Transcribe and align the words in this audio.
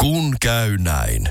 Kun 0.00 0.36
käy 0.40 0.78
näin. 0.78 1.28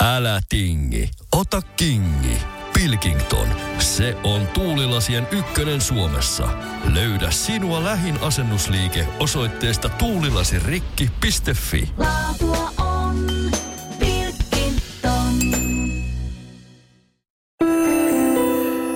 Älä 0.00 0.40
tingi, 0.48 1.10
ota 1.32 1.62
kingi. 1.76 2.38
Pilkington, 2.74 3.48
se 3.78 4.16
on 4.24 4.46
tuulilasien 4.46 5.28
ykkönen 5.30 5.80
Suomessa. 5.80 6.48
Löydä 6.94 7.30
sinua 7.30 7.84
lähin 7.84 8.18
asennusliike 8.20 9.08
osoitteesta 9.20 9.88
tuulilasirikki.fi. 9.88 11.88
Laatua 11.98 12.70
on 12.78 13.26
Pilkington. 13.98 15.34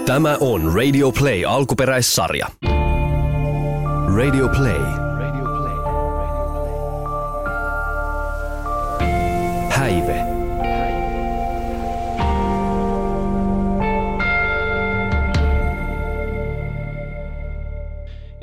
Tämä 0.06 0.36
on 0.40 0.74
Radio 0.74 1.12
Play 1.12 1.44
alkuperäissarja. 1.44 2.46
Radio 4.16 4.48
Play. 4.48 5.05
Häive. 9.86 10.26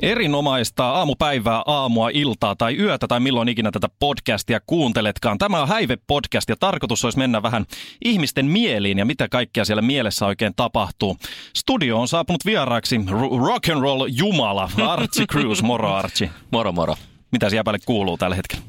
Erinomaista 0.00 0.90
aamupäivää, 0.90 1.62
aamua, 1.66 2.08
iltaa 2.12 2.56
tai 2.56 2.76
yötä 2.76 3.08
tai 3.08 3.20
milloin 3.20 3.48
ikinä 3.48 3.70
tätä 3.70 3.88
podcastia 3.98 4.60
kuunteletkaan. 4.66 5.38
Tämä 5.38 5.62
on 5.62 5.68
Häive-podcast 5.68 6.44
ja 6.48 6.56
tarkoitus 6.60 7.04
olisi 7.04 7.18
mennä 7.18 7.42
vähän 7.42 7.66
ihmisten 8.04 8.46
mieliin 8.46 8.98
ja 8.98 9.04
mitä 9.04 9.28
kaikkea 9.28 9.64
siellä 9.64 9.82
mielessä 9.82 10.26
oikein 10.26 10.52
tapahtuu. 10.56 11.16
Studio 11.56 12.00
on 12.00 12.08
saapunut 12.08 12.44
vieraaksi 12.46 12.96
ro- 12.96 13.46
rock 13.46 13.68
and 13.68 13.82
roll 13.82 14.08
jumala 14.12 14.70
Archie 14.86 15.26
Cruz. 15.26 15.62
Moro 15.62 15.94
Archie. 15.94 16.30
Moro 16.50 16.72
moro. 16.72 16.96
Mitä 17.32 17.50
siellä 17.50 17.64
päälle 17.64 17.80
kuuluu 17.86 18.18
tällä 18.18 18.36
hetkellä? 18.36 18.64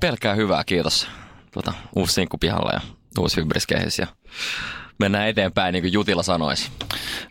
Pelkkää 0.00 0.34
hyvää, 0.34 0.64
kiitos. 0.64 1.08
Tuota, 1.50 1.72
uusi 1.96 2.14
sinkku 2.14 2.38
pihalla 2.38 2.70
ja 2.72 2.80
uusi 3.18 3.36
hybriskehys 3.36 3.98
ja 3.98 4.06
mennään 4.98 5.28
eteenpäin 5.28 5.72
niin 5.72 5.82
kuin 5.82 5.92
Jutila 5.92 6.22
sanoisi. 6.22 6.70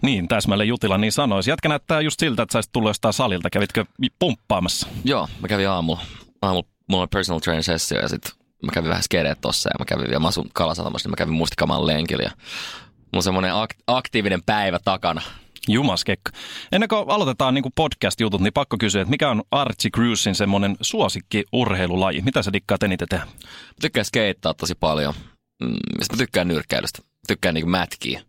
Niin, 0.02 0.28
täsmälleen 0.28 0.68
Jutila 0.68 0.98
niin 0.98 1.12
sanoisi. 1.12 1.50
Jätkä 1.50 1.70
näyttää 1.70 2.02
just 2.02 2.20
siltä, 2.20 2.44
että 2.44 2.62
sä 2.62 2.70
tullut 2.74 2.90
jostain 2.90 3.14
salilta. 3.14 3.50
Kävitkö 3.50 3.86
pumppaamassa? 4.20 4.88
Joo, 5.04 5.28
mä 5.42 5.48
kävin 5.48 5.70
aamulla. 5.70 6.02
Aamulla 6.42 6.68
mulla 6.90 7.02
oli 7.04 7.08
personal 7.12 7.40
trainer 7.40 7.64
sessio 7.64 8.02
ja 8.02 8.08
sitten 8.08 8.32
mä 8.64 8.72
kävin 8.74 8.90
vähän 8.90 9.04
skedeet 9.04 9.42
tossa 9.42 9.70
ja 9.70 9.76
mä 9.80 9.86
kävin 9.86 10.08
vielä, 10.08 10.20
mä 10.20 10.28
asun 10.28 10.50
Kalasatamassa, 10.54 11.08
niin 11.08 11.12
mä 11.12 11.16
kävin 11.16 11.34
Mustikamaan 11.34 11.88
lenkillä 11.88 12.24
ja 12.24 12.32
mulla 12.90 13.16
on 13.16 13.24
semmoinen 13.24 13.52
ak- 13.52 13.84
aktiivinen 13.88 14.44
päivä 14.44 14.80
takana. 14.86 15.22
Jumaskekka. 15.70 16.32
Ennen 16.72 16.90
kuin 16.90 17.06
aloitetaan 17.08 17.54
niin 17.54 17.64
podcast-jutut, 17.76 18.42
niin 18.42 18.54
pakko 18.54 18.78
kysyä, 18.80 19.02
että 19.02 19.10
mikä 19.10 19.30
on 19.30 19.44
Archie 19.52 19.92
Cruisin 19.92 20.36
semmoinen 20.36 20.78
suosikki 20.82 21.44
urheilulaji? 21.52 22.22
Mitä 22.22 22.44
sä 22.44 22.54
dikkaat 22.54 22.84
eniten 22.84 23.08
tehdä? 23.08 23.26
Mä 23.26 23.32
tykkään 23.82 24.06
skeittaa 24.06 24.54
tosi 24.54 24.76
paljon. 24.76 25.14
Mm, 25.64 25.70
mä 26.12 26.18
tykkään 26.18 26.48
nyrkkeilystä. 26.48 27.02
Mä 27.02 27.22
tykkään 27.28 27.56
niinku 27.56 27.70
mätkiä 27.70 28.22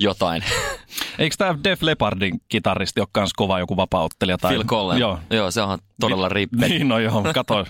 jotain. 0.00 0.44
Eikö 1.18 1.36
tämä 1.38 1.58
Def 1.64 1.82
Leppardin 1.82 2.40
kitaristi 2.48 3.00
ole 3.00 3.08
kans 3.12 3.32
kova 3.32 3.58
joku 3.58 3.76
vapauttelija? 3.76 4.38
Tai... 4.38 4.52
Phil 4.52 4.64
Collen. 4.64 4.98
Joo. 4.98 5.18
Joo, 5.30 5.50
se 5.50 5.62
onhan 5.62 5.78
todella 6.00 6.28
rippe. 6.28 6.68
Niin, 6.68 6.88
no 6.88 6.98
joo, 6.98 7.22
kato. 7.34 7.66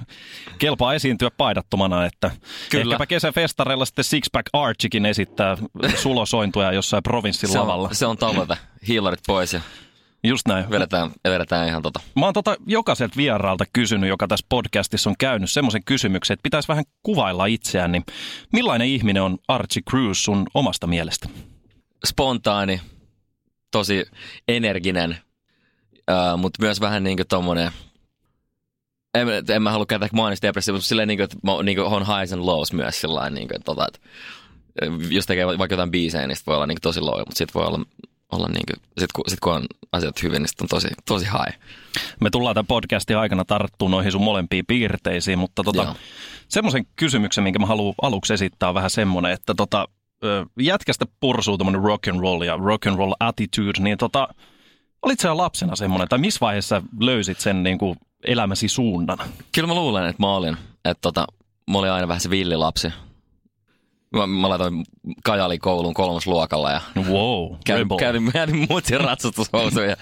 Kelpaa 0.58 0.95
esiintyä 0.95 1.30
paidattomana, 1.36 2.06
että 2.06 2.30
Kyllä. 2.70 2.95
ehkäpä 2.95 3.06
kesäfestareilla 3.06 3.84
sitten 3.84 4.05
Sixpack 4.05 4.47
Archikin 4.52 5.06
esittää 5.06 5.56
sulosointuja 5.97 6.72
jossain 6.72 7.02
provinssin 7.02 7.48
Se 7.48 7.58
lavalla. 7.58 7.89
on, 7.89 7.95
se 7.95 8.06
on 8.06 8.17
tavoite. 8.17 8.56
Hiilarit 8.89 9.20
pois 9.27 9.52
ja 9.52 9.61
Just 10.25 10.48
näin. 10.48 10.70
vedetään, 10.70 11.11
vedetään 11.25 11.69
ihan 11.69 11.83
tota. 11.83 12.00
Mä 12.17 12.25
oon 12.25 12.34
tota 12.34 12.56
jokaiselta 12.67 13.17
vieraalta 13.17 13.64
kysynyt, 13.72 14.08
joka 14.08 14.27
tässä 14.28 14.47
podcastissa 14.48 15.11
on 15.11 15.17
käynyt 15.19 15.50
semmoisen 15.50 15.84
kysymyksen, 15.84 16.34
että 16.34 16.42
pitäisi 16.42 16.69
vähän 16.69 16.84
kuvailla 17.02 17.47
itseään, 17.47 17.92
niin 17.92 18.05
millainen 18.52 18.89
ihminen 18.89 19.22
on 19.22 19.39
Archie 19.48 19.83
Cruz 19.91 20.19
sun 20.19 20.47
omasta 20.55 20.86
mielestä? 20.86 21.28
Spontaani, 22.05 22.80
tosi 23.70 24.05
energinen, 24.48 25.18
mutta 26.36 26.62
myös 26.62 26.80
vähän 26.80 27.05
niin 27.05 27.17
kuin 27.17 27.28
tommonen, 27.28 27.70
en, 29.14 29.28
en 29.48 29.62
mä 29.62 29.70
halua 29.70 29.86
käyttää 29.86 30.08
maanisdepressiivista, 30.12 30.78
mutta 30.78 30.89
silleen 30.89 31.08
niin 31.08 31.18
kuin, 31.18 31.24
että 31.24 31.36
mä 31.42 31.62
niin 31.62 31.77
kuin, 31.77 31.86
on 31.86 32.06
highs 32.06 32.33
and 32.33 32.42
lows 32.42 32.73
myös 32.73 33.01
sillä 33.01 33.30
niin 33.30 33.48
kuin, 33.48 33.56
että, 33.56 33.64
tota, 33.64 33.86
että 33.86 34.01
jos 35.11 35.27
tekee 35.27 35.46
vaikka 35.46 35.73
jotain 35.74 35.90
biisejä, 35.90 36.27
niin 36.27 36.36
sit 36.36 36.46
voi 36.46 36.56
olla 36.56 36.67
niin 36.67 36.77
kuin, 36.77 36.83
tosi 36.83 37.01
low, 37.01 37.18
mutta 37.18 37.34
sitten 37.34 37.55
voi 37.55 37.67
olla, 37.67 37.86
olla 38.33 38.48
niin 38.48 38.64
kuin, 38.70 38.83
sit, 38.98 39.12
kun, 39.12 39.24
sit 39.28 39.40
kun 39.40 39.52
on 39.52 39.67
asiat 39.92 40.23
hyvin, 40.23 40.42
niin 40.42 40.48
sit 40.48 40.61
on 40.61 40.68
tosi, 40.68 40.89
tosi 41.07 41.24
high. 41.24 41.58
Me 42.20 42.30
tullaan 42.30 42.55
tämän 42.55 42.67
podcastin 42.67 43.17
aikana 43.17 43.45
tarttua 43.45 43.89
noihin 43.89 44.12
sun 44.12 44.23
molempiin 44.24 44.67
piirteisiin, 44.67 45.39
mutta 45.39 45.64
tota, 45.64 45.95
semmoisen 46.48 46.86
kysymyksen, 46.96 47.45
minkä 47.45 47.58
mä 47.58 47.67
haluan 47.67 47.95
aluksi 48.02 48.34
esittää, 48.34 48.68
on 48.68 48.74
vähän 48.74 48.90
semmoinen, 48.90 49.33
että 49.33 49.55
tota, 49.55 49.89
jätkästä 50.61 51.07
pursuu 51.20 51.58
tämmöinen 51.58 51.83
rock 51.83 52.08
and 52.08 52.20
roll 52.20 52.42
ja 52.42 52.57
rock 52.57 52.86
and 52.86 52.97
roll 52.97 53.13
attitude, 53.20 53.80
niin 53.80 53.98
tota, 53.98 54.29
olit 55.02 55.20
sä 55.20 55.36
lapsena 55.36 55.77
semmoinen, 55.77 56.08
tai 56.08 56.19
missä 56.19 56.41
vaiheessa 56.41 56.83
löysit 57.01 57.41
sen 57.41 57.63
niin 57.63 57.79
kuin 57.79 57.97
elämäsi 58.27 58.69
suunnan? 58.69 59.19
Kyllä 59.55 59.69
mä 59.69 59.75
luulen, 59.75 60.07
että 60.07 60.23
mä 60.23 60.35
olin. 60.35 60.57
Että 60.85 61.01
tota, 61.01 61.27
mä 61.70 61.79
olin 61.79 61.91
aina 61.91 62.08
vähän 62.08 62.20
se 62.20 62.30
villilapsi. 62.30 62.89
Mä, 64.17 64.27
mä 64.27 64.48
laitoin 64.48 64.85
Kajali 65.25 65.58
kouluun 65.58 65.95
kolmosluokalla 65.95 66.70
ja 66.70 66.81
Wow, 66.96 67.57
Kävin, 67.67 67.89
kävin, 67.98 68.23
mä 68.23 68.31
jätin 68.35 68.67
mutsin 68.70 69.01
ratsastushousuun 69.01 69.86
ja, 69.89 69.96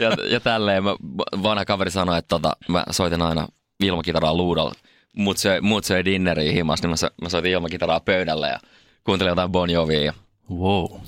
ja, 0.00 0.10
ja 0.30 0.40
tälleen. 0.40 0.84
Mä, 0.84 0.96
vanha 1.42 1.64
kaveri 1.64 1.90
sanoi, 1.90 2.18
että 2.18 2.28
tota, 2.28 2.56
mä 2.68 2.84
soitin 2.90 3.22
aina 3.22 3.48
ilmakitaraa 3.80 4.34
luudalla. 4.34 4.72
Mut 5.16 5.36
söi, 5.36 5.60
mut 5.60 5.84
söi 5.84 6.04
dinneriin 6.04 6.54
himas, 6.54 6.82
niin 6.82 6.90
mä, 6.90 6.96
mä 7.22 7.28
soitin 7.28 7.52
ilmakitaraa 7.52 8.00
pöydälle 8.00 8.48
ja 8.48 8.58
kuuntelin 9.04 9.30
jotain 9.30 9.52
Bon 9.52 9.70
Jovia. 9.70 10.04
Ja... 10.04 10.12
Wow. 10.50 11.00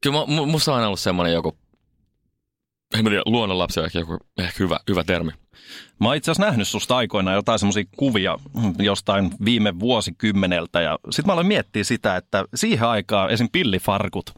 Kyllä 0.00 0.18
mä, 0.18 0.46
musta 0.46 0.72
on 0.72 0.76
aina 0.76 0.86
ollut 0.86 1.00
semmoinen 1.00 1.34
joku, 1.34 1.56
en 2.98 3.04
tiedä, 3.04 3.22
luonnonlapsi 3.26 3.80
on 3.80 3.86
ehkä 3.86 3.98
joku 3.98 4.16
ehkä 4.38 4.64
hyvä, 4.64 4.80
hyvä 4.88 5.04
termi. 5.04 5.30
Mä 6.00 6.08
oon 6.08 6.16
itse 6.16 6.30
asiassa 6.30 6.46
nähnyt 6.46 6.68
susta 6.68 6.96
aikoinaan 6.96 7.36
jotain 7.36 7.58
semmoisia 7.58 7.84
kuvia 7.96 8.38
jostain 8.78 9.30
viime 9.44 9.80
vuosikymmeneltä 9.80 10.80
ja 10.80 10.98
sit 11.10 11.26
mä 11.26 11.32
aloin 11.32 11.46
miettiä 11.46 11.84
sitä, 11.84 12.16
että 12.16 12.44
siihen 12.54 12.88
aikaan 12.88 13.30
esim. 13.30 13.48
pillifarkut 13.52 14.30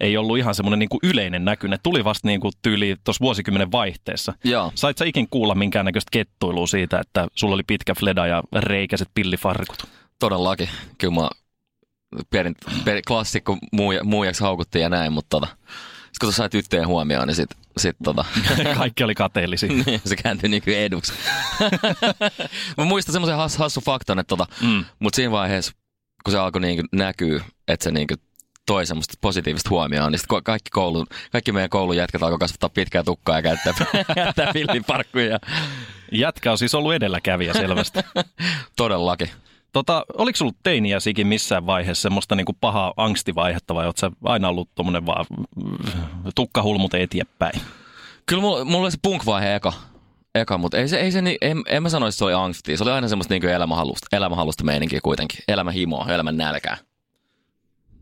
ei 0.00 0.16
ollut 0.16 0.38
ihan 0.38 0.54
semmoinen 0.54 0.78
niin 0.78 1.00
yleinen 1.02 1.44
näky. 1.44 1.68
Ne 1.68 1.78
tuli 1.82 2.04
vasta 2.04 2.28
niin 2.28 2.40
kuin 2.40 2.52
tyyli 2.62 2.96
tuossa 3.04 3.22
vuosikymmenen 3.22 3.72
vaihteessa. 3.72 4.34
Joo. 4.44 4.72
Sait 4.74 4.98
sä 4.98 5.04
ikin 5.04 5.28
kuulla 5.30 5.54
minkäännäköistä 5.54 6.10
kettuilua 6.12 6.66
siitä, 6.66 6.98
että 7.00 7.28
sulla 7.34 7.54
oli 7.54 7.62
pitkä 7.66 7.94
fleda 7.94 8.26
ja 8.26 8.42
reikäiset 8.58 9.08
pillifarkut? 9.14 9.86
Todellakin. 10.18 10.68
Kyllä 10.98 11.14
mä 11.14 11.28
perin, 12.30 12.56
per, 12.84 13.02
klassikko 13.08 13.58
muuja, 13.72 14.04
muujaksi 14.04 14.42
haukuttiin 14.42 14.82
ja 14.82 14.88
näin, 14.88 15.12
mutta 15.12 15.40
tota, 15.40 15.46
sit 16.04 16.18
kun 16.20 16.32
sai 16.32 16.48
tyttöjen 16.50 16.86
huomioon, 16.86 17.28
niin 17.28 17.34
sit, 17.36 17.50
sit 17.76 17.96
tota, 18.04 18.24
Kaikki 18.78 19.04
oli 19.04 19.14
kateellisia. 19.14 19.68
Niin, 19.86 20.00
se 20.04 20.16
kääntyi 20.16 20.48
niinku 20.48 20.70
eduksi. 20.70 21.12
mä 22.78 22.84
muistan 22.84 23.12
semmoisen 23.12 23.36
has, 23.36 23.56
hassu 23.56 23.80
faktan, 23.80 24.18
että 24.18 24.28
tota, 24.36 24.46
Mm. 24.60 24.84
mutta 24.98 25.16
siinä 25.16 25.30
vaiheessa, 25.30 25.72
kun 26.24 26.32
se 26.32 26.38
alkoi 26.38 26.60
niinku 26.60 26.82
näkyä, 26.92 27.44
että 27.68 27.84
se 27.84 27.90
niinku 27.90 28.14
toi 28.66 28.86
semmoista 28.86 29.14
positiivista 29.20 29.70
huomioon, 29.70 30.12
niin 30.12 30.18
sit 30.18 30.26
kun 30.26 30.42
kaikki, 30.44 30.70
koulu, 30.70 31.06
kaikki 31.32 31.52
meidän 31.52 31.70
koulun 31.70 31.96
jätkät 31.96 32.22
alkoi 32.22 32.38
kasvattaa 32.38 32.68
pitkää 32.68 33.02
tukkaa 33.02 33.36
ja 33.38 33.42
käyttää, 33.42 33.72
käyttää 34.14 34.50
villiparkkuja. 34.54 35.38
Jätkä 36.12 36.52
on 36.52 36.58
siis 36.58 36.74
ollut 36.74 36.94
edelläkävijä 36.94 37.52
selvästi. 37.52 37.98
Todellakin. 38.76 39.30
Tota, 39.74 40.04
oliko 40.18 40.36
sulla 40.36 40.52
teiniäsikin 40.62 41.26
missään 41.26 41.66
vaiheessa 41.66 42.02
semmoista 42.02 42.34
niinku 42.34 42.52
pahaa 42.60 42.94
angstivaihetta 42.96 43.74
vai 43.74 43.92
sä 43.96 44.10
aina 44.24 44.48
ollut 44.48 44.68
tommonen 44.74 45.06
vaan 45.06 45.26
mm, 45.56 46.32
tukkahulmut 46.34 46.94
eteenpäin? 46.94 47.60
Kyllä 48.26 48.42
mulla, 48.42 48.64
mulla 48.64 48.84
oli 48.84 48.90
se 48.90 48.98
punk-vaihe 49.02 49.54
eka, 49.54 49.72
eka 50.34 50.58
mutta 50.58 50.78
ei 50.78 50.88
se, 50.88 51.00
ei 51.00 51.12
se 51.12 51.22
niin, 51.22 51.38
en, 51.40 51.62
en 51.66 51.82
mä 51.82 51.88
sanoisi, 51.88 52.14
että 52.14 52.18
se 52.18 52.24
oli 52.24 52.32
angsti. 52.32 52.76
Se 52.76 52.82
oli 52.82 52.90
aina 52.90 53.08
semmoista 53.08 53.34
niinku 53.34 53.46
elämänhalusta, 53.46 54.16
elämänhalusta 54.16 54.64
meininkiä 54.64 55.00
kuitenkin. 55.02 55.38
Elämän 55.48 55.74
himoa, 55.74 56.06
elämän 56.08 56.36
nälkää. 56.36 56.76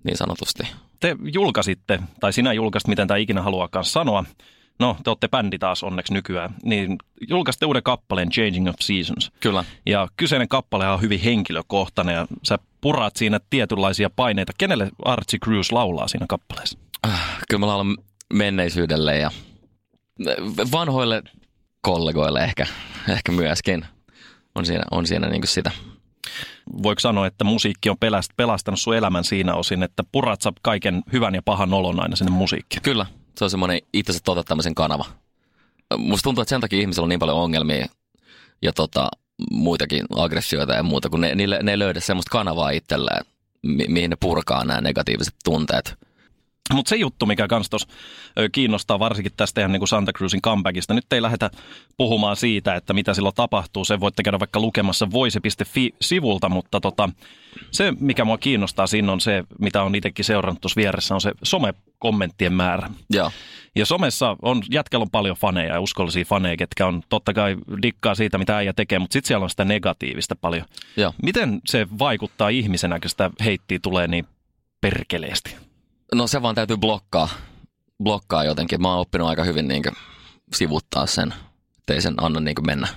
Niin 0.05 0.17
sanotusti. 0.17 0.63
Te 1.01 1.17
julkaisitte, 1.33 2.01
tai 2.21 2.33
sinä 2.33 2.53
julkaisit, 2.53 2.89
miten 2.89 3.09
tämä 3.09 3.19
ikinä 3.19 3.43
haluaakaan 3.43 3.85
sanoa. 3.85 4.25
No, 4.79 4.97
te 5.05 5.11
olette 5.11 5.29
bändi 5.29 5.59
taas 5.59 5.83
onneksi 5.83 6.13
nykyään. 6.13 6.55
Niin 6.63 6.99
julkaisitte 7.29 7.67
uuden 7.67 7.83
kappaleen 7.83 8.31
Changing 8.31 8.69
of 8.69 8.75
Seasons. 8.81 9.33
Kyllä. 9.41 9.65
Ja 9.87 10.09
kyseinen 10.17 10.49
kappale 10.49 10.89
on 10.89 11.01
hyvin 11.01 11.21
henkilökohtainen 11.21 12.15
ja 12.15 12.27
sä 12.43 12.59
puraat 12.81 13.17
siinä 13.17 13.41
tietynlaisia 13.51 14.11
paineita. 14.11 14.53
Kenelle 14.59 14.91
Archie 15.05 15.39
Cruz 15.39 15.73
laulaa 15.73 16.09
siinä 16.09 16.27
kappaleessa? 16.29 16.79
Kyllä 17.49 17.61
mä 17.61 17.67
laulan 17.67 17.97
menneisyydelle 18.33 19.19
ja 19.19 19.31
vanhoille 20.73 21.23
kollegoille 21.81 22.45
ehkä, 22.45 22.67
ehkä 23.09 23.33
myöskin. 23.33 23.85
On 24.55 24.67
siinä, 24.67 24.85
on 24.91 25.07
siinä 25.07 25.29
niin 25.29 25.47
sitä. 25.47 25.71
Voiko 26.83 27.01
sanoa, 27.01 27.27
että 27.27 27.45
musiikki 27.45 27.91
on 27.91 27.97
pelastanut 28.37 28.81
sun 28.81 28.97
elämän 28.97 29.25
siinä 29.25 29.55
osin, 29.55 29.83
että 29.83 30.03
purat 30.13 30.41
kaiken 30.63 31.03
hyvän 31.13 31.35
ja 31.35 31.43
pahan 31.43 31.75
olon 31.75 32.03
aina 32.03 32.17
sinne 32.17 32.31
musiikkiin? 32.31 32.83
Kyllä, 32.83 33.07
se 33.39 33.45
on 33.45 33.51
semmoinen 33.51 33.81
itsensä 33.93 34.21
toteuttamisen 34.25 34.75
kanava. 34.75 35.05
Musta 35.99 36.23
tuntuu, 36.25 36.43
että 36.43 36.51
sen 36.51 36.61
takia 36.61 36.81
ihmisillä 36.81 37.05
on 37.05 37.09
niin 37.09 37.19
paljon 37.19 37.37
ongelmia 37.39 37.87
ja 38.63 38.73
tota, 38.73 39.09
muitakin 39.51 40.07
aggressioita 40.17 40.75
ja 40.75 40.83
muuta, 40.83 41.09
kun 41.11 41.21
ne, 41.21 41.35
niille, 41.35 41.59
ne 41.63 41.71
ei 41.71 41.79
löydä 41.79 42.01
semmoista 42.01 42.31
kanavaa 42.31 42.71
itselleen, 42.71 43.25
mi- 43.63 43.87
mihin 43.89 44.11
ne 44.11 44.17
purkaa 44.21 44.65
nämä 44.65 44.81
negatiiviset 44.81 45.35
tunteet. 45.45 45.95
Mutta 46.73 46.89
se 46.89 46.97
juttu, 46.97 47.27
mikä 47.27 47.49
kans 47.49 47.71
tos 47.71 47.87
kiinnostaa 48.53 48.99
varsinkin 48.99 49.33
tästä 49.37 49.61
ihan 49.61 49.73
niin 49.73 49.81
kuin 49.81 49.89
Santa 49.89 50.13
Cruzin 50.13 50.43
comebackista, 50.43 50.95
nyt 50.95 51.13
ei 51.13 51.23
lähdetä 51.23 51.51
puhumaan 51.97 52.37
siitä, 52.37 52.75
että 52.75 52.93
mitä 52.93 53.15
silloin 53.15 53.35
tapahtuu. 53.35 53.85
Se 53.85 54.01
voitte 54.01 54.23
käydä 54.23 54.39
vaikka 54.39 54.61
lukemassa 54.61 55.11
voise.fi-sivulta, 55.11 56.49
mutta 56.49 56.81
tota, 56.81 57.09
se, 57.71 57.93
mikä 58.01 58.25
mua 58.25 58.39
kiinnostaa 58.39 58.87
siinä 58.87 59.13
on 59.13 59.21
se, 59.21 59.45
mitä 59.59 59.83
on 59.83 59.95
itsekin 59.95 60.25
seurannut 60.25 60.61
tuossa 60.61 60.81
vieressä, 60.81 61.15
on 61.15 61.21
se 61.21 61.33
some-kommenttien 61.43 62.53
määrä. 62.53 62.91
Joo. 63.11 63.31
Ja 63.77 63.87
somessa 63.87 64.37
on, 64.43 64.63
jätkällä 64.71 65.03
on 65.03 65.11
paljon 65.11 65.37
faneja 65.37 65.75
ja 65.75 65.81
uskollisia 65.81 66.25
faneja, 66.25 66.57
ketkä 66.57 66.87
on 66.87 67.03
totta 67.09 67.35
kai 67.35 67.57
dikkaa 67.83 68.15
siitä, 68.15 68.39
mitä 68.39 68.57
äijä 68.57 68.73
tekee, 68.73 68.99
mutta 68.99 69.13
sitten 69.13 69.29
siellä 69.29 69.45
on 69.45 69.51
sitä 69.51 69.65
negatiivista 69.65 70.37
paljon. 70.37 70.65
Joo. 70.97 71.15
Miten 71.23 71.61
se 71.67 71.87
vaikuttaa 71.99 72.49
ihmisenä, 72.49 73.01
kun 73.01 73.11
sitä 73.11 73.31
heittiä 73.45 73.79
tulee 73.83 74.07
niin 74.07 74.27
perkeleesti? 74.81 75.57
No 76.15 76.27
se 76.27 76.43
vaan 76.43 76.55
täytyy 76.55 76.77
blokkaa, 76.77 77.29
blokkaa 78.03 78.45
jotenkin. 78.45 78.83
Mä 78.83 78.91
oon 78.91 79.01
oppinut 79.01 79.29
aika 79.29 79.45
hyvin 79.45 79.69
niin 79.69 79.83
sivuttaa 80.55 81.07
sen, 81.07 81.35
ettei 81.79 82.03
sen 82.03 82.15
anna 82.17 82.41
niin 82.41 82.67
mennä 82.67 82.89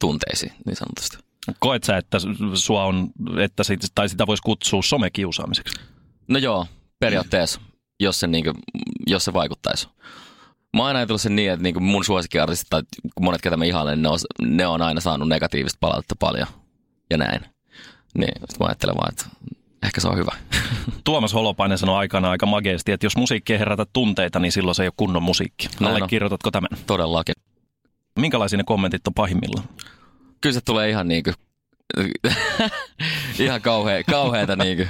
tunteisiin 0.00 0.52
niin 0.66 0.76
sanotusti. 0.76 1.16
Koet 1.58 1.84
sä, 1.84 1.96
että 1.96 2.18
sua 2.54 2.84
on, 2.84 3.10
että 3.38 3.64
sit, 3.64 3.80
tai 3.94 4.08
sitä 4.08 4.26
voisi 4.26 4.42
kutsua 4.42 4.82
somekiusaamiseksi? 4.82 5.80
No 6.28 6.38
joo, 6.38 6.66
periaatteessa, 7.00 7.60
jos 8.00 8.20
se, 8.20 8.26
niin 8.26 8.44
kuin, 8.44 8.54
jos 9.06 9.24
se 9.24 9.32
vaikuttaisi. 9.32 9.88
Mä 10.76 10.80
oon 10.80 10.86
aina 10.86 10.98
ajatellut 10.98 11.20
sen 11.20 11.36
niin, 11.36 11.52
että 11.52 11.62
niin 11.62 11.74
kuin 11.74 11.84
mun 11.84 12.04
suosikkiartistit 12.04 12.70
tai 12.70 12.82
monet, 13.20 13.42
ketä 13.42 13.56
mä 13.56 13.64
ihailen, 13.64 14.02
ne 14.02 14.08
on, 14.08 14.18
ne 14.42 14.66
on 14.66 14.82
aina 14.82 15.00
saanut 15.00 15.28
negatiivista 15.28 15.78
palautetta 15.80 16.16
paljon 16.18 16.48
ja 17.10 17.16
näin. 17.16 17.40
Niin, 18.18 18.32
sit 18.50 18.60
mä 18.60 18.66
ajattelen 18.66 18.96
vaan, 18.96 19.12
että 19.12 19.24
ehkä 19.84 20.00
se 20.00 20.08
on 20.08 20.16
hyvä. 20.16 20.32
Tuomas 21.04 21.34
Holopainen 21.34 21.78
sanoi 21.78 21.96
aikana 21.96 22.30
aika 22.30 22.46
mageesti, 22.46 22.92
että 22.92 23.06
jos 23.06 23.16
musiikki 23.16 23.52
ei 23.52 23.58
herätä 23.58 23.86
tunteita, 23.92 24.38
niin 24.38 24.52
silloin 24.52 24.74
se 24.74 24.82
ei 24.82 24.86
ole 24.86 24.94
kunnon 24.96 25.22
musiikki. 25.22 25.68
Näin. 25.80 25.96
Allekirjoitatko 25.96 26.50
tämän? 26.50 26.68
Todellakin. 26.86 27.34
Minkälaisia 28.18 28.56
ne 28.56 28.64
kommentit 28.64 29.06
on 29.06 29.14
pahimmillaan? 29.14 29.68
Kyllä 30.40 30.54
se 30.54 30.60
tulee 30.60 30.90
ihan 30.90 31.08
niinku, 31.08 31.30
ihan 33.38 33.62
kauhea, 33.62 34.04
kauheata 34.10 34.56
niinku 34.56 34.84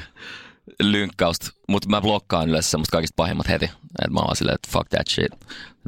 lynkkausta, 0.83 1.51
mutta 1.69 1.89
mä 1.89 2.01
blokkaan 2.01 2.49
yleensä 2.49 2.71
semmoista 2.71 2.93
kaikista 2.93 3.17
pahimmat 3.17 3.49
heti. 3.49 3.65
Et 4.05 4.11
mä 4.11 4.21
oon 4.21 4.37
silleen, 4.37 4.55
että 4.55 4.69
fuck 4.73 4.89
that 4.89 5.07
shit. 5.11 5.33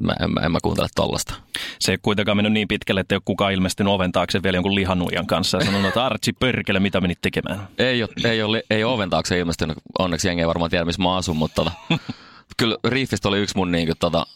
Mä, 0.00 0.12
en, 0.20 0.30
mä, 0.30 0.40
en 0.40 0.52
mä 0.52 0.58
kuuntele 0.62 0.88
tollasta. 0.94 1.34
Se 1.80 1.92
ei 1.92 1.98
kuitenkaan 2.02 2.36
mennyt 2.36 2.52
niin 2.52 2.68
pitkälle, 2.68 3.00
että 3.00 3.14
ei 3.14 3.16
ole 3.16 3.22
kukaan 3.24 3.52
ilmestynyt 3.52 3.92
oven 3.92 4.12
taakse 4.12 4.42
vielä 4.42 4.56
jonkun 4.56 4.74
lihanuijan 4.74 5.26
kanssa 5.26 5.58
ja 5.58 5.64
sanonut, 5.64 5.88
että 5.88 6.06
Archie 6.06 6.34
Pörkele, 6.40 6.80
mitä 6.80 7.00
menit 7.00 7.18
tekemään? 7.22 7.68
Ei 7.78 8.02
ole, 8.02 8.10
ei 8.24 8.42
ole, 8.42 8.62
ei 8.70 8.84
ole 8.84 8.94
oven 8.94 9.10
taakse 9.10 9.38
ilmestynyt. 9.38 9.78
Onneksi 9.98 10.28
jengi 10.28 10.42
ei 10.42 10.48
varmaan 10.48 10.70
tiedä, 10.70 10.84
missä 10.84 11.02
mä 11.02 11.16
asun, 11.16 11.36
mutta 11.36 11.54
tota, 11.54 11.72
kyllä 12.56 12.76
Riffistä 12.84 13.28
oli 13.28 13.38
yksi 13.38 13.56
mun 13.56 13.72
niinku, 13.72 13.94
tota, 14.00 14.26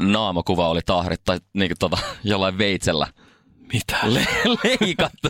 naamakuva 0.00 0.68
oli 0.68 0.80
tahrit 0.86 1.20
tai 1.24 1.38
niinku, 1.52 1.74
tota, 1.78 1.98
jollain 2.24 2.58
veitsellä 2.58 3.06
Mitä? 3.72 3.96
le- 4.04 4.26
leikattu. 4.64 5.28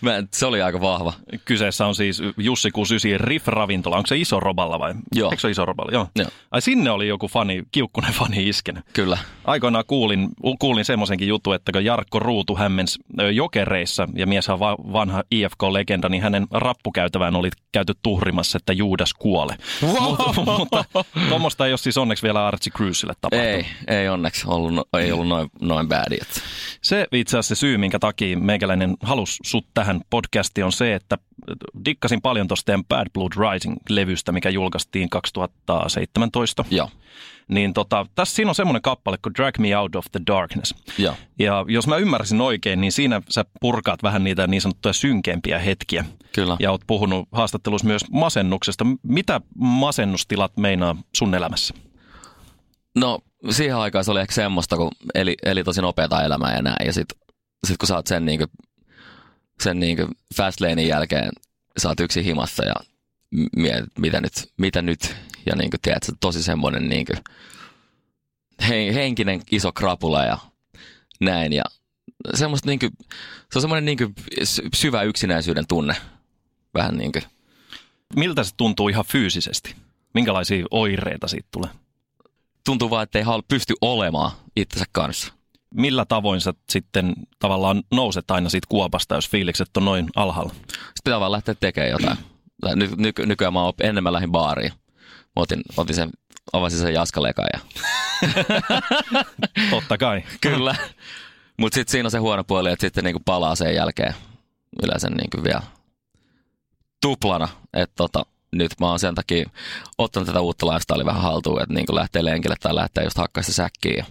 Mä, 0.00 0.12
se 0.34 0.46
oli 0.46 0.62
aika 0.62 0.80
vahva. 0.80 1.12
Kyseessä 1.44 1.86
on 1.86 1.94
siis 1.94 2.22
Jussi 2.36 2.70
69 2.70 3.28
Riff-ravintola. 3.28 3.96
Onko 3.96 4.06
se 4.06 4.16
iso 4.16 4.40
roballa 4.40 4.78
vai? 4.78 4.94
Joo. 5.14 5.30
Eikö 5.30 5.40
se 5.40 5.50
iso 5.50 5.64
roballa? 5.64 5.92
Joo. 5.92 6.06
Joo. 6.18 6.28
Ai 6.50 6.62
sinne 6.62 6.90
oli 6.90 7.08
joku 7.08 7.28
fani, 7.28 7.62
kiukkunen 7.72 8.12
fani 8.12 8.48
iskenyt. 8.48 8.84
Kyllä. 8.92 9.18
Aikoinaan 9.44 9.84
kuulin, 9.86 10.28
kuulin 10.58 10.84
semmoisenkin 10.84 11.28
jutun, 11.28 11.54
että 11.54 11.72
kun 11.72 11.84
Jarkko 11.84 12.18
Ruutu 12.18 12.56
hämmens 12.56 12.98
jokereissa, 13.32 14.08
ja 14.14 14.26
mies 14.26 14.48
on 14.48 14.60
va- 14.60 14.76
vanha 14.92 15.22
IFK-legenda, 15.30 16.08
niin 16.08 16.22
hänen 16.22 16.46
rappukäytävään 16.50 17.36
oli 17.36 17.50
käyty 17.72 17.92
tuhrimassa, 18.02 18.56
että 18.56 18.72
Juudas 18.72 19.14
kuole. 19.14 19.56
mutta 20.00 20.32
mutta 20.58 20.84
tuommoista 21.28 21.66
ei 21.66 21.72
ole 21.72 21.78
siis 21.78 21.96
onneksi 21.98 22.22
vielä 22.22 22.46
Archie 22.46 22.72
Cruiselle 22.72 23.14
tapahtunut. 23.20 23.54
Ei, 23.54 23.66
ei 23.86 24.08
onneksi 24.08 24.44
ollut, 24.48 24.74
no- 24.74 24.84
ei 24.98 25.12
ollut 25.12 25.28
noin, 25.28 25.48
noin 25.60 25.88
bad. 25.88 26.18
Se 26.82 27.06
itse 27.12 27.38
asiassa 27.38 27.54
se 27.54 27.58
syy, 27.60 27.77
minkä 27.78 27.98
takia 27.98 28.38
meikäläinen 28.38 28.96
halus 29.02 29.38
sut 29.44 29.66
tähän 29.74 30.00
podcastiin 30.10 30.64
on 30.64 30.72
se, 30.72 30.94
että 30.94 31.18
dikkasin 31.84 32.22
paljon 32.22 32.48
tuosta 32.48 32.64
teidän 32.64 32.84
Bad 32.84 33.06
Blood 33.14 33.32
Rising-levystä, 33.32 34.32
mikä 34.32 34.50
julkaistiin 34.50 35.10
2017. 35.10 36.64
Joo, 36.70 36.90
Niin 37.48 37.74
tota, 37.74 38.06
tässä 38.14 38.36
siinä 38.36 38.50
on 38.50 38.54
semmoinen 38.54 38.82
kappale 38.82 39.18
kuin 39.22 39.34
Drag 39.34 39.58
Me 39.58 39.76
Out 39.78 39.96
of 39.96 40.04
the 40.12 40.20
Darkness. 40.26 40.74
joo. 40.98 41.14
Ja 41.38 41.64
jos 41.68 41.86
mä 41.86 41.96
ymmärsin 41.96 42.40
oikein, 42.40 42.80
niin 42.80 42.92
siinä 42.92 43.22
sä 43.30 43.44
purkaat 43.60 44.02
vähän 44.02 44.24
niitä 44.24 44.46
niin 44.46 44.60
sanottuja 44.62 44.92
synkempiä 44.92 45.58
hetkiä. 45.58 46.04
Kyllä. 46.34 46.56
Ja 46.60 46.70
oot 46.70 46.80
puhunut 46.86 47.28
haastattelussa 47.32 47.86
myös 47.86 48.04
masennuksesta. 48.10 48.86
Mitä 49.02 49.40
masennustilat 49.58 50.56
meinaa 50.56 50.96
sun 51.16 51.34
elämässä? 51.34 51.74
No 52.94 53.18
siihen 53.50 53.76
aikaan 53.76 54.04
se 54.04 54.10
oli 54.10 54.20
ehkä 54.20 54.34
semmoista, 54.34 54.76
kun 54.76 54.90
eli, 55.14 55.34
eli 55.42 55.64
tosi 55.64 55.82
nopeata 55.82 56.22
elämää 56.22 56.56
ja 56.56 56.62
näin. 56.62 56.86
Ja 56.86 56.92
sit, 56.92 57.08
sit 57.66 57.78
kun 57.78 57.86
sä 57.86 57.96
oot 57.96 58.06
sen, 58.06 58.24
niinku, 58.24 58.46
sen 59.62 59.80
niinku 59.80 60.06
fast 60.36 60.60
lanein 60.60 60.88
jälkeen, 60.88 61.30
sä 61.78 61.88
oot 61.88 62.00
yksin 62.00 62.24
himassa 62.24 62.64
ja 62.64 62.74
mietit, 63.56 63.98
mitä 63.98 64.20
nyt, 64.20 64.52
mitä 64.56 64.82
nyt. 64.82 65.16
Ja 65.46 65.56
niinku, 65.56 65.76
tiedät, 65.82 66.02
sä 66.02 66.12
tosi 66.20 66.42
semmoinen 66.42 66.88
niinku, 66.88 67.12
he, 68.68 68.94
henkinen 68.94 69.42
iso 69.50 69.72
krapula 69.72 70.24
ja 70.24 70.38
näin. 71.20 71.52
Ja 71.52 71.64
semmoista 72.34 72.68
niinku, 72.68 72.88
se 73.52 73.58
on 73.58 73.60
semmoinen 73.60 73.84
niinku 73.84 74.12
sy- 74.44 74.68
syvä 74.74 75.02
yksinäisyyden 75.02 75.66
tunne. 75.66 75.96
Vähän 76.74 76.96
niinku. 76.96 77.18
Miltä 78.16 78.44
se 78.44 78.54
tuntuu 78.56 78.88
ihan 78.88 79.04
fyysisesti? 79.04 79.74
Minkälaisia 80.14 80.66
oireita 80.70 81.28
siitä 81.28 81.48
tulee? 81.50 81.70
Tuntuu 82.64 82.90
vaan, 82.90 83.02
että 83.02 83.18
ei 83.18 83.24
pysty 83.48 83.74
olemaan 83.80 84.32
itsensä 84.56 84.84
kanssa. 84.92 85.32
Millä 85.74 86.04
tavoin 86.04 86.40
sä 86.40 86.54
sitten 86.70 87.14
tavallaan 87.38 87.82
nouset 87.92 88.30
aina 88.30 88.48
siitä 88.48 88.66
kuopasta, 88.70 89.14
jos 89.14 89.30
fiilikset 89.30 89.76
on 89.76 89.84
noin 89.84 90.08
alhaalla? 90.16 90.52
Sitten 90.52 91.02
pitää 91.04 91.20
vaan 91.20 91.32
lähteä 91.32 91.54
tekemään 91.60 91.90
jotain. 91.90 92.18
Ny, 92.74 92.88
ny, 92.96 93.12
nykyään 93.26 93.52
mä 93.52 93.62
oon, 93.62 93.72
enemmän 93.80 94.12
lähdin 94.12 94.32
baariin. 94.32 94.72
Mä 95.36 95.42
otin, 95.42 95.62
otin 95.76 95.94
sen, 95.94 96.10
avasin 96.52 96.78
sen 96.78 96.94
jaskalekan 96.94 97.46
ja 97.52 97.60
Totta 99.70 99.98
kai. 99.98 100.22
kyllä. 100.40 100.74
Mutta 101.56 101.74
sitten 101.74 101.92
siinä 101.92 102.06
on 102.06 102.10
se 102.10 102.18
huono 102.18 102.44
puoli, 102.44 102.72
että 102.72 102.86
sitten 102.86 103.04
niinku 103.04 103.22
palaa 103.24 103.54
sen 103.54 103.74
jälkeen 103.74 104.14
yleensä 104.82 105.10
niinku 105.10 105.44
vielä 105.44 105.62
tuplana. 107.02 107.48
Että 107.74 107.94
tota, 107.96 108.26
nyt 108.52 108.72
mä 108.80 108.86
oon 108.90 108.98
sen 108.98 109.14
takia 109.14 109.50
ottanut 109.98 110.26
tätä 110.26 110.40
uutta 110.40 110.66
lifestylea 110.66 111.06
vähän 111.06 111.22
haltuun, 111.22 111.62
että 111.62 111.74
niinku 111.74 111.94
lähtee 111.94 112.24
lenkille 112.24 112.56
tai 112.60 112.74
lähtee 112.74 113.04
just 113.04 113.18
hakkaista 113.18 113.52
säkkiin. 113.52 114.04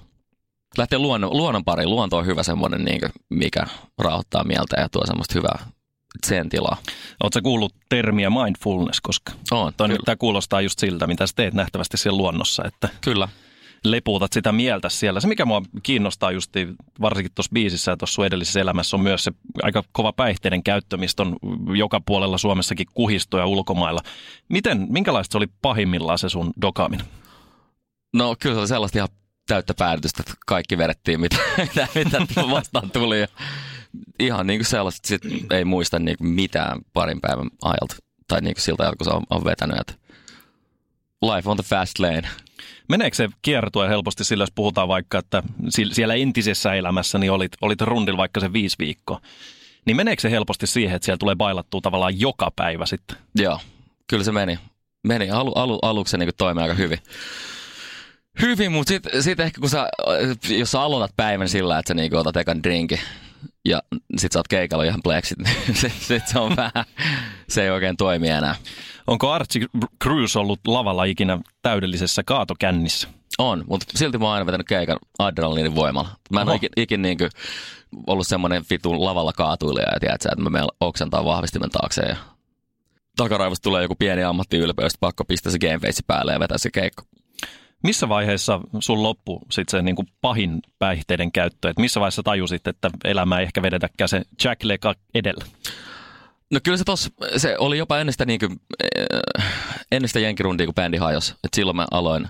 Lähtee 0.77 0.99
luonnon, 0.99 1.37
luonnon 1.37 1.65
pariin. 1.65 1.89
Luonto 1.89 2.17
on 2.17 2.25
hyvä 2.25 2.43
semmoinen, 2.43 2.85
niinku, 2.85 3.07
mikä 3.29 3.63
rauhoittaa 3.97 4.43
mieltä 4.43 4.81
ja 4.81 4.89
tuo 4.89 5.05
semmoista 5.05 5.33
hyvää 5.35 5.59
sen 6.25 6.49
tilaa. 6.49 6.77
Oletko 7.23 7.41
kuullut 7.43 7.75
termiä 7.89 8.29
mindfulness, 8.29 9.01
koska 9.01 9.31
On, 9.51 9.73
toi 9.77 9.87
nyt 9.87 9.99
tää 10.05 10.15
kuulostaa 10.15 10.61
just 10.61 10.79
siltä, 10.79 11.07
mitä 11.07 11.27
sä 11.27 11.33
teet 11.35 11.53
nähtävästi 11.53 11.97
siellä 11.97 12.17
luonnossa, 12.17 12.63
että 12.65 12.89
kyllä. 13.01 13.27
lepuutat 13.85 14.33
sitä 14.33 14.51
mieltä 14.51 14.89
siellä. 14.89 15.19
Se, 15.19 15.27
mikä 15.27 15.45
mua 15.45 15.61
kiinnostaa 15.83 16.31
just 16.31 16.51
varsinkin 17.01 17.31
tuossa 17.35 17.51
biisissä 17.53 17.91
ja 17.91 17.97
tuossa 17.97 18.13
sun 18.13 18.25
edellisessä 18.25 18.59
elämässä 18.59 18.97
on 18.97 19.03
myös 19.03 19.23
se 19.23 19.31
aika 19.63 19.83
kova 19.91 20.13
päihteiden 20.13 20.63
käyttö, 20.63 20.97
mistä 20.97 21.23
on 21.23 21.35
joka 21.77 22.01
puolella 22.05 22.37
Suomessakin 22.37 22.87
kuhistoja 22.93 23.45
ulkomailla. 23.45 24.01
Miten, 24.49 24.87
minkälaista 24.89 25.31
se 25.31 25.37
oli 25.37 25.47
pahimmillaan 25.61 26.17
se 26.17 26.29
sun 26.29 26.53
dokaaminen? 26.61 27.05
No 28.13 28.35
kyllä 28.39 28.55
se 28.55 28.59
oli 28.59 28.67
sellaista 28.67 28.97
ihan 28.97 29.09
täyttä 29.47 29.73
päädytystä, 29.73 30.23
että 30.27 30.33
kaikki 30.45 30.77
vedettiin, 30.77 31.21
mitä, 31.21 31.37
mitä, 31.95 32.19
mitä 32.19 32.49
vastaan 32.49 32.91
tuli. 32.91 33.21
Ja 33.21 33.27
ihan 34.19 34.47
niin 34.47 34.59
kuin 34.59 34.65
sellaista, 34.65 35.15
että 35.15 35.27
sit 35.29 35.51
ei 35.51 35.65
muista 35.65 35.99
niin 35.99 36.17
kuin 36.17 36.29
mitään 36.29 36.81
parin 36.93 37.21
päivän 37.21 37.49
ajalta. 37.61 37.95
Tai 38.27 38.41
niin 38.41 38.53
kuin 38.53 38.63
siltä 38.63 38.83
ajalta, 38.83 38.97
kun 38.97 39.05
se 39.05 39.11
on, 39.11 39.23
on 39.29 39.43
vetänyt. 39.43 39.79
Että 39.79 39.93
life 41.21 41.49
on 41.49 41.57
the 41.57 41.63
fast 41.63 41.99
lane. 41.99 42.29
Meneekö 42.89 43.15
se 43.15 43.29
kiertue 43.41 43.89
helposti 43.89 44.23
sillä, 44.23 44.41
jos 44.41 44.51
puhutaan 44.55 44.87
vaikka, 44.87 45.19
että 45.19 45.43
si- 45.69 45.93
siellä 45.93 46.13
entisessä 46.13 46.73
elämässä 46.73 47.17
niin 47.17 47.31
olit, 47.31 47.51
olit 47.61 47.81
rundilla 47.81 48.17
vaikka 48.17 48.39
se 48.39 48.53
viisi 48.53 48.75
viikkoa. 48.79 49.21
Niin 49.85 49.97
meneekö 49.97 50.21
se 50.21 50.31
helposti 50.31 50.67
siihen, 50.67 50.95
että 50.95 51.05
siellä 51.05 51.17
tulee 51.17 51.35
bailattua 51.35 51.81
tavallaan 51.81 52.19
joka 52.19 52.51
päivä 52.55 52.85
sitten? 52.85 53.17
Joo, 53.35 53.59
kyllä 54.07 54.23
se 54.23 54.31
meni. 54.31 54.59
Meni 55.03 55.31
alu, 55.31 55.51
alu, 55.51 55.79
aluksi 55.81 56.11
se 56.11 56.17
niin 56.17 56.29
toimi 56.37 56.61
aika 56.61 56.73
hyvin. 56.73 56.99
Hyvin, 58.41 58.71
mutta 58.71 58.89
sitten 58.89 59.23
sit 59.23 59.39
ehkä 59.39 59.61
kun 59.61 59.69
sä, 59.69 59.89
jos 60.49 60.71
sä 60.71 60.81
aloitat 60.81 61.11
päivän 61.17 61.49
sillä, 61.49 61.79
että 61.79 61.89
sä 61.89 61.93
niin 61.93 62.15
otat 62.15 62.37
ekan 62.37 62.63
drinkin 62.63 62.99
ja 63.65 63.81
sit 64.17 64.31
sä 64.31 64.39
oot 64.39 64.47
keikalla 64.47 64.83
ihan 64.83 64.99
pleksit, 65.03 65.37
niin 65.43 65.75
sit, 65.75 65.93
sit 65.93 66.27
se 66.27 66.39
on 66.39 66.55
vähän, 66.55 66.85
se 67.49 67.63
ei 67.63 67.69
oikein 67.69 67.97
toimi 67.97 68.29
enää. 68.29 68.55
Onko 69.07 69.31
Archie 69.31 69.65
Cruz 70.03 70.35
ollut 70.35 70.59
lavalla 70.67 71.03
ikinä 71.03 71.39
täydellisessä 71.61 72.23
kaatokännissä? 72.23 73.07
On, 73.37 73.63
mutta 73.67 73.85
silti 73.95 74.17
mä 74.17 74.25
oon 74.25 74.33
aina 74.33 74.45
vetänyt 74.45 74.67
keikan 74.67 74.99
adrenaliinin 75.19 75.75
voimalla. 75.75 76.09
Mä 76.31 76.41
en 76.41 76.47
Oho. 76.47 76.51
ole 76.51 76.55
ikin, 76.55 76.69
ikin 76.77 77.01
niin 77.01 77.17
kuin 77.17 77.29
ollut 78.07 78.27
semmoinen 78.27 78.63
vitun 78.69 79.05
lavalla 79.05 79.33
kaatuilija, 79.33 79.93
ja 79.93 79.99
tiedät 79.99 80.21
sä, 80.21 80.29
että 80.31 80.43
mä 80.43 80.49
menen 80.49 80.67
oksentaa 80.81 81.25
vahvistimen 81.25 81.69
taakse 81.69 82.01
ja 82.01 82.15
takaraivosta 83.17 83.63
tulee 83.63 83.81
joku 83.81 83.95
pieni 83.95 84.23
ammattiylpeys, 84.23 84.93
pakko 84.99 85.25
pistää 85.25 85.51
se 85.51 85.59
gameface 85.59 86.01
päälle 86.07 86.33
ja 86.33 86.39
vetää 86.39 86.57
se 86.57 86.71
keikka. 86.71 87.03
Missä 87.83 88.09
vaiheessa 88.09 88.61
sun 88.79 89.03
loppu 89.03 89.41
sit 89.51 89.69
se 89.69 89.81
niin 89.81 89.95
kuin 89.95 90.07
pahin 90.21 90.59
päihteiden 90.79 91.31
käyttö? 91.31 91.69
Et 91.69 91.79
missä 91.79 91.99
vaiheessa 91.99 92.23
tajusit, 92.23 92.67
että 92.67 92.89
elämä 93.03 93.39
ei 93.39 93.43
ehkä 93.43 93.61
vedetäkään 93.61 94.09
se 94.09 94.21
Jack 94.43 94.63
Leka 94.63 94.95
edellä? 95.13 95.45
No 96.51 96.59
kyllä 96.63 96.77
se 96.77 96.83
tos, 96.83 97.09
se 97.37 97.57
oli 97.57 97.77
jopa 97.77 97.99
ennen 97.99 98.13
sitä, 98.13 98.25
niin 98.25 98.39
kuin, 98.39 98.59
äh, 99.37 99.45
ennen 99.91 100.09
sitä 100.09 100.19
jenkirundia, 100.19 100.65
kun 100.65 100.75
bändi 100.75 100.97
hajosi. 100.97 101.33
Et 101.43 101.53
silloin 101.53 101.75
mä 101.75 101.85
aloin, 101.91 102.27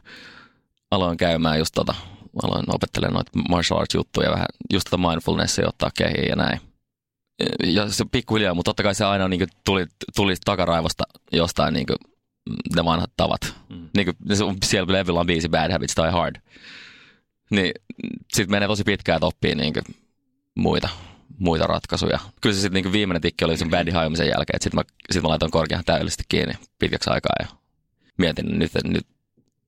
aloin 0.92 1.18
käymään 1.18 1.60
just 1.60 1.72
tota, 1.76 1.96
aloin 2.44 2.66
opettelemaan 2.68 3.16
noita 3.16 3.50
martial 3.50 3.80
arts 3.80 3.96
juttuja 3.96 4.32
vähän, 4.32 4.48
just 4.74 4.88
tota 4.90 5.10
mindfulnessia 5.10 5.68
ottaa 5.68 5.90
kehiin 5.98 6.30
ja 6.30 6.36
näin. 6.36 6.60
Ja 7.64 7.90
se 7.90 8.06
pikkuhiljaa, 8.12 8.54
mutta 8.54 8.70
totta 8.70 8.84
kai 8.84 8.96
se 8.96 9.06
aina 9.06 9.28
niin 9.28 9.40
kuin, 9.40 9.50
tuli, 9.66 9.86
tuli 10.16 10.34
takaraivosta 10.46 11.04
jostain 11.32 11.74
niin 11.74 11.86
kuin, 11.86 11.98
ne 12.76 12.86
vanhat 12.86 13.12
tavat. 13.18 13.56
Mm. 13.70 13.90
Niin 13.98 14.06
kuin, 14.06 14.58
siellä 14.66 14.94
levyllä 14.94 15.20
on 15.20 15.28
viisi 15.28 15.50
Bad 15.50 15.72
Habits 15.72 15.96
tai 15.96 16.12
Hard. 16.12 16.36
Niin 17.50 17.72
sitten 18.34 18.52
menee 18.52 18.68
tosi 18.68 18.84
pitkään, 18.84 19.18
että 19.18 19.26
oppii 19.26 19.56
niin 19.56 19.74
kuin, 19.74 19.84
muita, 20.56 20.90
muita 21.40 21.68
ratkaisuja. 21.68 22.20
Kyllä 22.42 22.56
se 22.56 22.62
sitten 22.62 22.84
niin 22.84 22.94
viimeinen 22.94 23.22
tikki 23.22 23.46
oli 23.46 23.58
sen 23.58 23.70
bändin 23.70 23.96
hajoamisen 23.96 24.28
jälkeen, 24.28 24.56
että 24.56 24.64
sitten 24.64 24.80
mä, 24.80 24.84
sit 25.12 25.22
mä 25.22 25.30
laitoin 25.30 25.52
korkean 25.52 25.84
täydellisesti 25.86 26.24
kiinni 26.30 26.54
pitkäksi 26.80 27.10
aikaa 27.10 27.36
ja 27.40 27.48
mietin, 28.18 28.62
että 28.62 28.80
nyt, 28.80 28.94
nyt, 28.94 29.08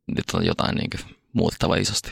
nyt 0.08 0.26
on 0.34 0.46
jotain 0.46 0.76
niin 0.76 0.90
kuin, 0.90 1.16
muutettava 1.34 1.76
isosti. 1.76 2.12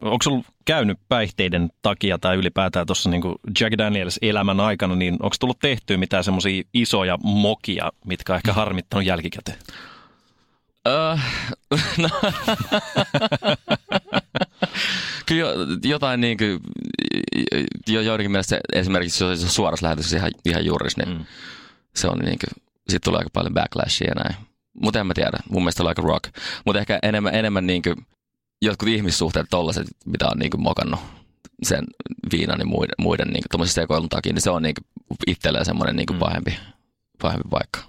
Onko 0.00 0.22
sulla 0.22 0.44
käynyt 0.64 0.98
päihteiden 1.08 1.70
takia 1.82 2.18
tai 2.18 2.36
ylipäätään 2.36 2.86
tuossa 2.86 3.10
niin 3.10 3.22
Jack 3.60 3.78
Daniels 3.78 4.18
elämän 4.22 4.60
aikana, 4.60 4.96
niin 4.96 5.14
onko 5.14 5.36
tullut 5.40 5.58
tehtyä 5.58 5.96
mitään 5.96 6.24
semmoisia 6.24 6.62
isoja 6.74 7.18
mokia, 7.22 7.92
mitkä 8.04 8.32
on 8.32 8.36
ehkä 8.36 8.52
harmittanut 8.52 9.06
jälkikäteen? 9.06 9.58
Öö, 10.88 11.16
no. 12.02 12.08
Kyllä 15.26 15.40
jo- 15.40 15.54
jotain 15.84 16.20
niin 16.20 16.38
kuin, 16.38 16.60
jo, 17.86 18.00
joidenkin 18.00 18.30
mielestä 18.30 18.56
se, 18.56 18.60
esimerkiksi 18.80 19.24
jos 19.24 19.40
se 19.40 19.46
on 19.46 19.50
suorassa 19.50 19.86
lähetyksessä 19.86 20.16
ihan, 20.16 20.30
ihan 20.44 20.64
juuris, 20.64 20.96
niin 20.96 21.08
mm. 21.08 21.24
se 21.94 22.08
on 22.08 22.18
niin 22.18 22.38
kuin, 22.38 22.64
siitä 22.88 23.04
tulee 23.04 23.18
aika 23.18 23.30
paljon 23.32 23.54
backlashia 23.54 24.08
ja 24.08 24.14
näin. 24.14 24.36
Mutta 24.82 25.00
en 25.00 25.06
mä 25.06 25.14
tiedä, 25.14 25.38
mun 25.50 25.62
mielestä 25.62 25.82
oli 25.82 25.88
aika 25.88 26.02
rock. 26.02 26.24
Mutta 26.66 26.80
ehkä 26.80 26.98
enemmän, 27.02 27.34
enemmän 27.34 27.66
niin 27.66 27.82
kuin, 27.82 27.96
jotkut 28.62 28.88
ihmissuhteet 28.88 29.46
tollaset, 29.50 29.86
mitä 30.06 30.26
on 30.26 30.38
niin 30.38 30.50
kuin 30.50 30.60
mokannut 30.60 31.00
sen 31.62 31.84
viinan 32.32 32.58
ja 32.58 32.66
muiden, 32.66 32.94
muiden 32.98 33.28
niin 33.28 33.44
kuin, 33.50 33.68
sekoilun 33.68 34.08
takia, 34.08 34.32
niin 34.32 34.42
se 34.42 34.50
on 34.50 34.62
niin 34.62 34.74
kuin, 34.74 35.18
itselleen 35.26 35.64
semmoinen 35.64 35.96
niin 35.96 36.06
kuin 36.06 36.18
pahempi, 36.18 36.58
pahempi 37.22 37.48
paikka. 37.50 37.79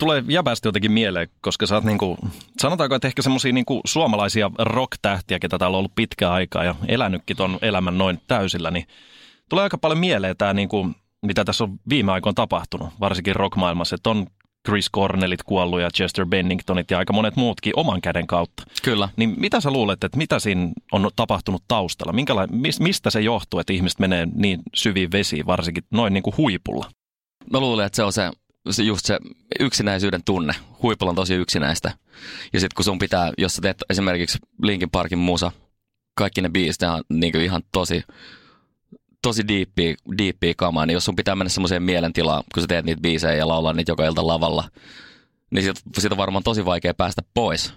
Tulee 0.00 0.24
jäbästi 0.28 0.68
jotenkin 0.68 0.92
mieleen, 0.92 1.28
koska 1.40 1.66
sä 1.66 1.74
oot 1.74 1.84
niinku, 1.84 2.18
sanotaanko, 2.60 2.94
että 2.94 3.08
ehkä 3.08 3.22
semmoisia 3.22 3.52
niinku 3.52 3.80
suomalaisia 3.84 4.50
rock-tähtiä, 4.58 5.38
ketä 5.38 5.58
täällä 5.58 5.74
on 5.74 5.78
ollut 5.78 5.94
pitkään 5.94 6.32
aikaa 6.32 6.64
ja 6.64 6.74
elänytkin 6.88 7.36
ton 7.36 7.58
elämän 7.62 7.98
noin 7.98 8.20
täysillä, 8.26 8.70
niin 8.70 8.86
tulee 9.48 9.62
aika 9.62 9.78
paljon 9.78 9.98
mieleen 9.98 10.36
tämä, 10.36 10.54
niinku, 10.54 10.90
mitä 11.26 11.44
tässä 11.44 11.64
on 11.64 11.78
viime 11.88 12.12
aikoina 12.12 12.34
tapahtunut, 12.34 12.88
varsinkin 13.00 13.36
rockmaailmassa, 13.36 13.94
että 13.94 14.10
on 14.10 14.26
Chris 14.68 14.90
Cornellit 14.90 15.42
kuollut 15.42 15.80
ja 15.80 15.90
Chester 15.90 16.26
Benningtonit 16.26 16.90
ja 16.90 16.98
aika 16.98 17.12
monet 17.12 17.36
muutkin 17.36 17.72
oman 17.76 18.00
käden 18.00 18.26
kautta. 18.26 18.62
Kyllä. 18.82 19.08
Niin 19.16 19.34
mitä 19.36 19.60
sä 19.60 19.70
luulet, 19.70 20.04
että 20.04 20.18
mitä 20.18 20.38
siinä 20.38 20.68
on 20.92 21.10
tapahtunut 21.16 21.62
taustalla? 21.68 22.12
Minkäla- 22.12 22.46
mis- 22.50 22.80
mistä 22.80 23.10
se 23.10 23.20
johtuu, 23.20 23.60
että 23.60 23.72
ihmiset 23.72 23.98
menee 23.98 24.28
niin 24.34 24.62
syviin 24.74 25.12
vesiin, 25.12 25.46
varsinkin 25.46 25.84
noin 25.90 26.12
niin 26.12 26.22
kuin 26.22 26.36
huipulla? 26.36 26.90
Mä 27.52 27.60
luulen, 27.60 27.86
että 27.86 27.96
se 27.96 28.02
on 28.02 28.12
se, 28.12 28.30
se 28.70 28.82
just 28.82 29.06
se 29.06 29.18
yksinäisyyden 29.60 30.24
tunne. 30.24 30.52
Huipulla 30.82 31.10
on 31.10 31.16
tosi 31.16 31.34
yksinäistä. 31.34 31.92
Ja 32.52 32.60
sitten 32.60 32.74
kun 32.76 32.84
sun 32.84 32.98
pitää, 32.98 33.32
jos 33.38 33.56
sä 33.56 33.62
teet 33.62 33.82
esimerkiksi 33.90 34.38
Linkin 34.62 34.90
Parkin 34.90 35.18
musa, 35.18 35.52
kaikki 36.14 36.40
ne 36.40 36.48
biisit 36.48 36.82
on 36.82 37.02
niin 37.12 37.36
ihan 37.36 37.62
tosi, 37.72 38.02
tosi 39.22 39.48
diippiä, 39.48 39.94
diippiä 40.18 40.54
kamaa, 40.56 40.86
niin 40.86 40.94
jos 40.94 41.04
sun 41.04 41.16
pitää 41.16 41.34
mennä 41.34 41.48
semmoiseen 41.48 41.82
mielentilaan, 41.82 42.44
kun 42.54 42.62
sä 42.62 42.66
teet 42.66 42.84
niitä 42.84 43.00
biisejä 43.00 43.34
ja 43.34 43.48
laulaa 43.48 43.72
niitä 43.72 43.92
joka 43.92 44.06
ilta 44.06 44.26
lavalla, 44.26 44.68
niin 45.50 45.62
siitä, 45.62 45.80
siitä 45.98 46.14
on 46.14 46.18
varmaan 46.18 46.44
tosi 46.44 46.64
vaikea 46.64 46.94
päästä 46.94 47.22
pois 47.34 47.74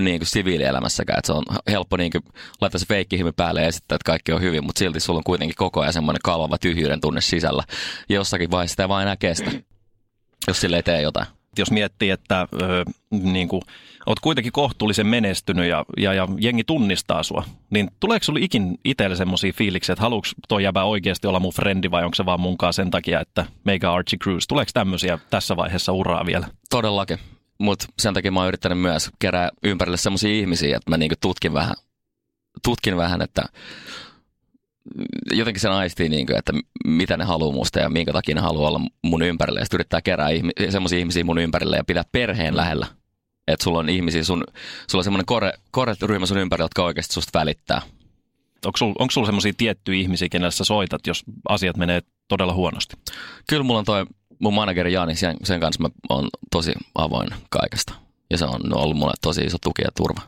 niin 0.00 0.18
kuin 0.18 0.26
siviilielämässäkään. 0.26 1.18
Että 1.18 1.26
se 1.26 1.32
on 1.32 1.44
helppo 1.70 1.96
niin 1.96 2.12
kuin, 2.12 2.22
laittaa 2.60 2.78
se 2.78 2.86
feikkihimi 2.86 3.32
päälle 3.32 3.60
ja 3.60 3.68
esittää, 3.68 3.96
että 3.96 4.06
kaikki 4.06 4.32
on 4.32 4.40
hyvin, 4.40 4.64
mutta 4.64 4.78
silti 4.78 5.00
sulla 5.00 5.18
on 5.18 5.24
kuitenkin 5.24 5.56
koko 5.56 5.80
ajan 5.80 5.92
semmoinen 5.92 6.20
kalvava 6.24 6.58
tyhjyyden 6.58 7.00
tunne 7.00 7.20
sisällä. 7.20 7.64
Ja 8.08 8.14
jossakin 8.14 8.50
vaiheessa 8.50 8.72
sitä 8.72 8.82
ei 8.82 8.88
vaan 8.88 9.02
enää 9.02 9.16
kestä, 9.16 9.50
jos 10.48 10.60
sille 10.60 10.76
ei 10.76 10.82
tee 10.82 11.02
jotain. 11.02 11.26
Jos 11.58 11.70
miettii, 11.70 12.10
että 12.10 12.48
ö, 12.62 12.84
niin 13.10 13.48
kuin, 13.48 13.62
oot 14.06 14.20
kuitenkin 14.20 14.52
kohtuullisen 14.52 15.06
menestynyt 15.06 15.68
ja, 15.68 15.84
ja, 15.96 16.14
ja 16.14 16.28
jengi 16.40 16.64
tunnistaa 16.64 17.22
sua, 17.22 17.44
niin 17.70 17.90
tuleeko 18.00 18.24
sulla 18.24 18.38
ikin 18.42 18.78
itselle 18.84 19.16
semmoisia 19.16 19.52
fiiliksiä, 19.52 19.92
että 19.92 20.02
haluuks 20.02 20.34
toi 20.48 20.62
jäbä 20.62 20.84
oikeasti 20.84 21.26
olla 21.26 21.40
mun 21.40 21.52
frendi 21.52 21.90
vai 21.90 22.04
onko 22.04 22.14
se 22.14 22.26
vaan 22.26 22.40
munkaan 22.40 22.72
sen 22.72 22.90
takia, 22.90 23.20
että 23.20 23.46
meikä 23.64 23.92
Archie 23.92 24.18
Cruz? 24.18 24.44
Tuleeko 24.48 24.70
tämmöisiä 24.74 25.18
tässä 25.30 25.56
vaiheessa 25.56 25.92
uraa 25.92 26.26
vielä? 26.26 26.46
Todellakin. 26.70 27.18
Mutta 27.58 27.86
sen 27.98 28.14
takia 28.14 28.32
mä 28.32 28.40
oon 28.40 28.48
yrittänyt 28.48 28.80
myös 28.80 29.10
kerää 29.18 29.50
ympärille 29.62 29.96
semmoisia 29.96 30.30
ihmisiä, 30.30 30.76
että 30.76 30.90
mä 30.90 30.96
niinku 30.96 31.14
tutkin 31.20 31.54
vähän, 31.54 31.74
tutkin 32.64 32.96
vähän, 32.96 33.22
että 33.22 33.42
jotenkin 35.32 35.60
sen 35.60 35.72
aistii, 35.72 36.08
niinku, 36.08 36.32
että 36.36 36.52
mitä 36.84 37.16
ne 37.16 37.24
haluaa 37.24 37.52
musta 37.52 37.78
ja 37.78 37.90
minkä 37.90 38.12
takia 38.12 38.34
ne 38.34 38.40
haluaa 38.40 38.68
olla 38.68 38.80
mun 39.02 39.22
ympärille. 39.22 39.60
Ja 39.60 39.64
sitten 39.64 39.76
yrittää 39.76 40.02
kerää 40.02 40.28
ihmi- 40.28 40.70
semmoisia 40.70 40.98
ihmisiä 40.98 41.24
mun 41.24 41.38
ympärille 41.38 41.76
ja 41.76 41.84
pitää 41.84 42.04
perheen 42.12 42.56
lähellä. 42.56 42.86
Että 43.48 43.64
sulla 43.64 43.78
on 43.78 43.88
ihmisiä, 43.88 44.24
sun, 44.24 44.44
sulla 44.90 45.00
on 45.00 45.04
semmoinen 45.04 45.26
kore, 45.26 45.52
kore 45.70 45.94
ryhmä 46.02 46.26
sun 46.26 46.38
ympärillä, 46.38 46.64
jotka 46.64 46.84
oikeasti 46.84 47.14
susta 47.14 47.38
välittää. 47.38 47.82
Onko 48.66 48.76
sulla 48.76 48.94
onko 48.98 49.10
sul 49.10 49.24
semmoisia 49.24 49.52
tiettyjä 49.56 50.00
ihmisiä, 50.00 50.28
kenelle 50.28 50.50
sä 50.50 50.64
soitat, 50.64 51.06
jos 51.06 51.24
asiat 51.48 51.76
menee 51.76 52.00
todella 52.28 52.54
huonosti? 52.54 52.96
Kyllä 53.48 53.62
mulla 53.62 53.78
on 53.78 53.84
toi 53.84 54.06
mun 54.38 54.54
manageri 54.54 54.92
Jani, 54.92 55.14
sen, 55.14 55.36
sen 55.44 55.60
kanssa 55.60 55.82
mä 55.82 55.88
oon 56.08 56.28
tosi 56.50 56.72
avoin 56.94 57.28
kaikesta. 57.50 57.94
Ja 58.30 58.38
se 58.38 58.44
on 58.44 58.74
ollut 58.74 58.96
mulle 58.96 59.12
tosi 59.22 59.40
iso 59.40 59.58
tuki 59.62 59.82
ja 59.82 59.90
turva. 59.96 60.20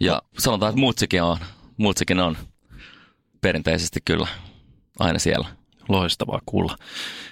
Ja 0.00 0.22
sanotaan, 0.38 0.70
että 0.70 0.80
muutsikin 0.80 1.22
on, 1.22 1.36
muutsikin 1.76 2.20
on 2.20 2.36
perinteisesti 3.40 4.00
kyllä 4.04 4.26
aina 4.98 5.18
siellä. 5.18 5.48
Loistavaa 5.88 6.40
kuulla. 6.46 6.76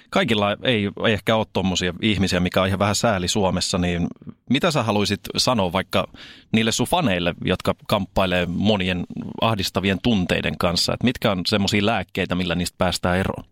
Kaikilla 0.09 0.57
ei, 0.63 0.89
ei 1.05 1.13
ehkä 1.13 1.35
ole 1.35 1.45
tuommoisia 1.53 1.93
ihmisiä, 2.01 2.39
mikä 2.39 2.61
on 2.61 2.67
ihan 2.67 2.79
vähän 2.79 2.95
sääli 2.95 3.27
Suomessa, 3.27 3.77
niin 3.77 4.07
mitä 4.49 4.71
sä 4.71 4.83
haluaisit 4.83 5.19
sanoa 5.37 5.71
vaikka 5.71 6.07
niille 6.51 6.71
sun 6.71 6.87
faneille, 6.87 7.33
jotka 7.45 7.75
kamppailee 7.87 8.45
monien 8.45 9.03
ahdistavien 9.41 9.99
tunteiden 10.03 10.57
kanssa, 10.57 10.93
että 10.93 11.03
mitkä 11.03 11.31
on 11.31 11.41
semmoisia 11.47 11.85
lääkkeitä, 11.85 12.35
millä 12.35 12.55
niistä 12.55 12.75
päästään 12.77 13.17
eroon? 13.17 13.43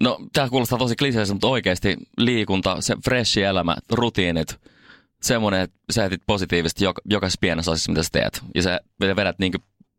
No, 0.00 0.18
tämä 0.32 0.48
kuulostaa 0.48 0.78
tosi 0.78 0.96
kliseeltä, 0.96 1.32
mutta 1.32 1.46
oikeasti 1.46 1.96
liikunta, 2.18 2.80
se 2.80 2.96
freshi 3.04 3.42
elämä, 3.42 3.76
rutiinit, 3.90 4.60
semmoinen, 5.22 5.60
että 5.60 5.76
sä 5.90 6.04
etit 6.04 6.22
positiivisesti 6.26 6.84
joka, 6.84 7.02
jokaisessa 7.04 7.40
pienessä 7.40 7.70
asiassa, 7.70 7.92
mitä 7.92 8.02
sä 8.02 8.08
teet. 8.12 8.42
Ja 8.54 8.62
sä 8.62 8.80
vedät 9.00 9.38
niin 9.38 9.52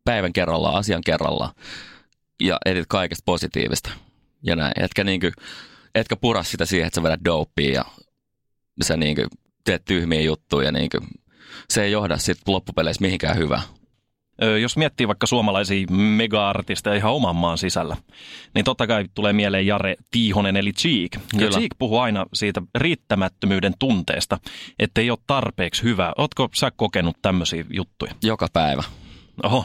päivän 0.06 0.32
kerrallaan, 0.32 0.74
asian 0.74 1.02
kerrallaan. 1.06 1.52
Ja 2.40 2.58
etit 2.64 2.86
kaikesta 2.88 3.22
positiivista. 3.26 3.90
Ja 4.42 4.56
näin. 4.56 4.72
Etkä, 4.76 5.04
niin 5.04 5.20
kuin, 5.20 5.32
etkä 5.94 6.16
pura 6.16 6.42
sitä 6.42 6.64
siihen, 6.64 6.86
että 6.86 6.94
sä 6.94 7.02
vedät 7.02 7.24
dopea 7.24 7.70
ja 7.70 7.84
sä 8.82 8.96
niin 8.96 9.16
kuin, 9.16 9.26
teet 9.64 9.84
tyhmiä 9.84 10.20
juttuja. 10.20 10.72
Niin 10.72 10.90
kuin, 10.90 11.08
se 11.70 11.82
ei 11.82 11.92
johda 11.92 12.16
sitten 12.16 12.54
loppupeleissä 12.54 13.02
mihinkään 13.02 13.36
hyvää. 13.36 13.62
Jos 14.60 14.76
miettii 14.76 15.08
vaikka 15.08 15.26
suomalaisia 15.26 15.86
mega-artisteja 15.90 16.96
ihan 16.96 17.12
oman 17.12 17.36
maan 17.36 17.58
sisällä, 17.58 17.96
niin 18.54 18.64
totta 18.64 18.86
kai 18.86 19.04
tulee 19.14 19.32
mieleen 19.32 19.66
Jare 19.66 19.96
Tiihonen 20.10 20.56
eli 20.56 20.72
Cheek. 20.72 21.16
Ja. 21.40 21.50
Cheek 21.50 21.70
puhuu 21.78 21.98
aina 21.98 22.26
siitä 22.34 22.62
riittämättömyyden 22.74 23.72
tunteesta, 23.78 24.38
että 24.78 25.00
ei 25.00 25.10
ole 25.10 25.18
tarpeeksi 25.26 25.82
hyvä. 25.82 26.12
Ootko 26.18 26.48
sä 26.54 26.70
kokenut 26.76 27.16
tämmöisiä 27.22 27.64
juttuja? 27.70 28.14
Joka 28.22 28.48
päivä. 28.52 28.82
Oho, 29.42 29.64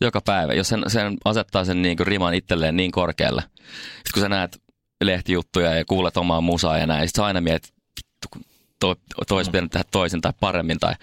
Joka 0.00 0.20
päivä. 0.20 0.54
Jos 0.54 0.68
sen, 0.68 0.84
sen 0.86 1.16
asettaa 1.24 1.64
sen 1.64 1.82
niin 1.82 1.96
kuin 1.96 2.06
riman 2.06 2.34
itselleen 2.34 2.76
niin 2.76 2.90
korkealle. 2.90 3.42
Sitten 3.42 4.12
kun 4.14 4.22
sä 4.22 4.28
näet 4.28 4.62
lehtijuttuja 5.04 5.74
ja 5.74 5.84
kuulet 5.84 6.16
omaa 6.16 6.40
musaa 6.40 6.78
ja 6.78 6.86
näin, 6.86 7.08
sit 7.08 7.14
sä 7.14 7.24
aina 7.24 7.40
mietit, 7.40 7.74
vittu, 7.74 8.28
kun 8.30 8.42
toi, 8.80 8.96
toi 9.28 9.36
olisi 9.36 9.50
pitänyt 9.50 9.70
tehdä 9.70 9.84
toisin 9.90 10.20
tai 10.20 10.32
paremmin. 10.40 10.78
Tai... 10.78 10.94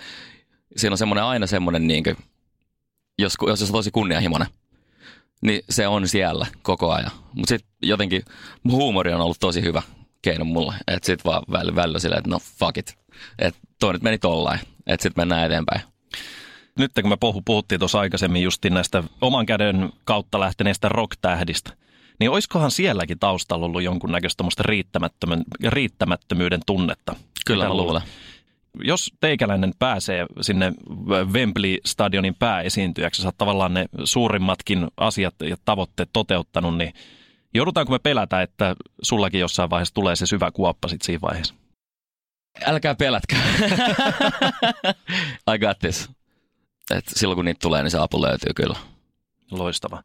Siinä 0.76 0.94
on 0.94 0.98
semmoinen 0.98 1.24
aina 1.24 1.48
semmoinen, 1.48 1.88
niin 1.88 2.04
kuin, 2.04 2.18
jos, 3.20 3.34
jos 3.48 3.62
on 3.62 3.72
tosi 3.72 3.92
kunnianhimoinen, 3.92 4.48
niin 5.42 5.62
se 5.70 5.88
on 5.88 6.08
siellä 6.08 6.46
koko 6.62 6.92
ajan. 6.92 7.12
Mutta 7.34 7.50
sitten 7.50 7.70
jotenkin 7.82 8.24
mun 8.64 8.76
huumori 8.76 9.14
on 9.14 9.22
ollut 9.22 9.40
tosi 9.40 9.62
hyvä 9.62 9.82
keino 10.22 10.46
mulle. 10.46 10.74
Että 10.88 11.06
sit 11.06 11.26
vaan 11.26 11.44
välillä, 11.52 11.76
välillä 11.76 12.00
silleen, 12.00 12.20
että 12.20 12.30
no 12.30 12.40
fuck 12.40 12.78
it. 12.78 12.98
Että 13.40 13.60
toi 13.80 13.94
nyt 13.94 14.02
meni 14.02 14.18
tollain. 14.18 14.60
Että 14.88 15.04
sitten 15.04 15.22
mennään 15.22 15.46
eteenpäin. 15.46 15.82
Nyt 16.78 16.92
kun 17.02 17.10
me 17.10 17.18
puhuttiin 17.46 17.80
tuossa 17.80 18.00
aikaisemmin 18.00 18.44
justiin 18.44 18.74
näistä 18.74 19.04
oman 19.22 19.46
käden 19.46 19.90
kautta 20.06 20.40
lähteneistä 20.40 20.90
rock-tähdistä, 20.90 21.74
niin 22.20 22.32
olisikohan 22.32 22.72
sielläkin 22.72 23.20
taustalla 23.20 23.66
ollut 23.66 23.84
jonkunnäköistä 23.84 24.44
riittämättömyyden 25.70 26.62
tunnetta? 26.66 27.16
Kyllä 27.46 27.68
mä 27.68 27.74
luulen. 27.74 28.02
Jos 28.84 29.12
teikäläinen 29.20 29.74
pääsee 29.80 30.26
sinne 30.42 30.74
Wembley-stadionin 31.32 32.36
pääesiintyjäksi, 32.40 33.22
sä 33.22 33.28
oot 33.28 33.38
tavallaan 33.38 33.74
ne 33.74 33.86
suurimmatkin 34.04 34.88
asiat 34.98 35.36
ja 35.50 35.56
tavoitteet 35.66 36.10
toteuttanut, 36.14 36.78
niin 36.78 36.94
joudutaanko 37.54 37.92
me 37.92 38.00
pelätä, 38.00 38.42
että 38.42 38.76
sullakin 39.02 39.40
jossain 39.40 39.70
vaiheessa 39.70 39.94
tulee 39.94 40.16
se 40.16 40.26
syvä 40.26 40.52
kuoppa 40.52 40.88
sitten 40.88 41.06
siinä 41.06 41.22
vaiheessa? 41.22 41.56
Älkää 42.66 42.96
pelätkää. 42.96 43.42
I 45.56 45.60
got 45.66 45.80
this. 45.80 46.10
Et 46.92 47.06
silloin 47.08 47.36
kun 47.36 47.46
niitä 47.46 47.60
tulee, 47.62 47.84
niin 47.84 47.92
se 47.92 47.98
apu 47.98 48.22
löytyy 48.22 48.54
kyllä. 48.56 48.76
Loistava. 49.52 50.04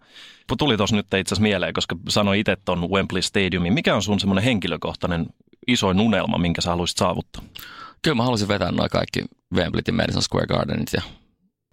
Tuli 0.59 0.77
tuossa 0.77 0.97
nyt 0.97 1.07
itse 1.07 1.19
asiassa 1.19 1.43
mieleen, 1.43 1.75
koska 1.75 1.97
sanoin 2.09 2.41
itse 2.41 2.57
tuon 2.65 2.91
Wembley 2.91 3.23
Stadiumin. 3.23 3.73
Mikä 3.73 3.95
on 3.95 4.03
sun 4.03 4.21
semmoinen 4.21 4.45
henkilökohtainen 4.45 5.27
isoin 5.67 6.01
unelma, 6.01 6.39
minkä 6.39 6.61
sä 6.61 6.71
haluaisit 6.71 6.97
saavuttaa? 6.97 7.43
Kyllä 8.03 8.15
mä 8.15 8.23
haluaisin 8.23 8.49
vetää 8.49 8.73
noin 8.73 8.91
kaikki 8.91 9.25
Wembleyt 9.55 9.87
ja 9.87 9.93
Madison 9.93 10.23
Square 10.23 10.47
Gardenit 10.47 10.93
ja 10.93 11.03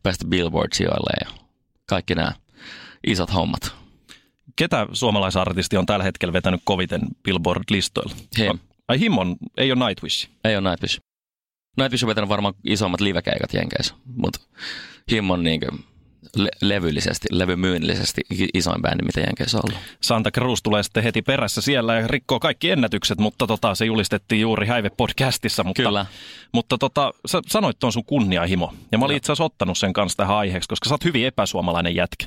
päästä 0.03 0.25
Billboard-sijoille 0.25 1.25
ja 1.25 1.31
kaikki 1.85 2.15
nämä 2.15 2.31
isot 3.07 3.33
hommat. 3.33 3.73
Ketä 4.55 4.87
suomalaisartisti 4.93 5.77
on 5.77 5.85
tällä 5.85 6.03
hetkellä 6.03 6.33
vetänyt 6.33 6.61
koviten 6.63 7.01
Billboard-listoilla? 7.23 8.15
Him. 8.37 8.59
Ai 8.87 8.99
Him 8.99 9.17
on, 9.17 9.35
ei 9.57 9.71
ole 9.71 9.87
Nightwish? 9.87 10.29
Ei 10.43 10.57
ole 10.57 10.69
Nightwish. 10.69 10.99
Nightwish 11.79 12.03
on 12.03 12.07
vetänyt 12.07 12.29
varmaan 12.29 12.53
isommat 12.63 13.01
livekeikat 13.01 13.53
Jenkeissä, 13.53 13.95
mutta 14.15 14.39
Him 15.12 15.29
on 15.29 15.43
niinkö 15.43 15.67
le- 16.36 16.50
levyllisesti, 16.62 17.27
levymyynnillisesti 17.31 18.21
isoin 18.53 18.81
bändi, 18.81 19.03
mitä 19.03 19.19
Jenkeissä 19.19 19.57
on 19.57 19.63
ollut. 19.67 19.79
Santa 20.01 20.31
Cruz 20.31 20.59
tulee 20.63 20.83
sitten 20.83 21.03
heti 21.03 21.21
perässä 21.21 21.62
siellä 21.62 21.95
ja 21.95 22.07
rikkoo 22.07 22.39
kaikki 22.39 22.71
ennätykset, 22.71 23.19
mutta 23.19 23.48
tota, 23.48 23.75
se 23.75 23.86
julistettiin 23.86 24.41
juuri 24.41 24.67
Häive-podcastissa. 24.67 25.63
Mutta, 25.63 25.83
Kyllä. 25.83 26.05
Mutta 26.51 26.77
tota, 26.77 27.13
sä 27.25 27.41
sanoit 27.48 27.79
tuon 27.79 27.93
sun 27.93 28.05
kunniahimo, 28.05 28.74
ja 28.91 28.98
mä 28.98 29.05
olin 29.05 29.17
itse 29.17 29.31
asiassa 29.31 29.43
ottanut 29.43 29.77
sen 29.77 29.93
kanssa 29.93 30.17
tähän 30.17 30.38
aiheeksi, 30.38 30.69
koska 30.69 30.89
sä 30.89 30.93
oot 30.93 31.05
hyvin 31.05 31.25
epäsuomalainen 31.25 31.95
jätkä. 31.95 32.25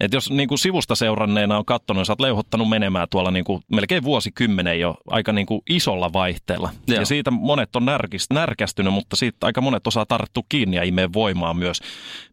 Et 0.00 0.12
jos 0.12 0.30
niin 0.30 0.48
kuin 0.48 0.58
sivusta 0.58 0.94
seuranneena 0.94 1.58
on 1.58 1.64
katsonut, 1.64 2.00
niin 2.00 2.06
sä 2.06 2.12
oot 2.12 2.20
leuhottanut 2.20 2.68
menemään 2.68 3.08
tuolla 3.10 3.30
niin 3.30 3.44
kuin 3.44 3.62
melkein 3.68 4.02
vuosikymmenen 4.02 4.80
jo 4.80 4.96
aika 5.06 5.32
niin 5.32 5.46
kuin 5.46 5.62
isolla 5.70 6.12
vaihteella. 6.12 6.70
Joo. 6.86 7.00
Ja 7.00 7.06
siitä 7.06 7.30
monet 7.30 7.76
on 7.76 7.84
närkist, 7.84 8.32
närkästynyt, 8.32 8.92
mutta 8.92 9.16
siitä 9.16 9.46
aika 9.46 9.60
monet 9.60 9.86
osaa 9.86 10.06
tarttua 10.06 10.42
kiinni 10.48 10.76
ja 10.76 10.82
imee 10.82 11.12
voimaa 11.12 11.54
myös. 11.54 11.80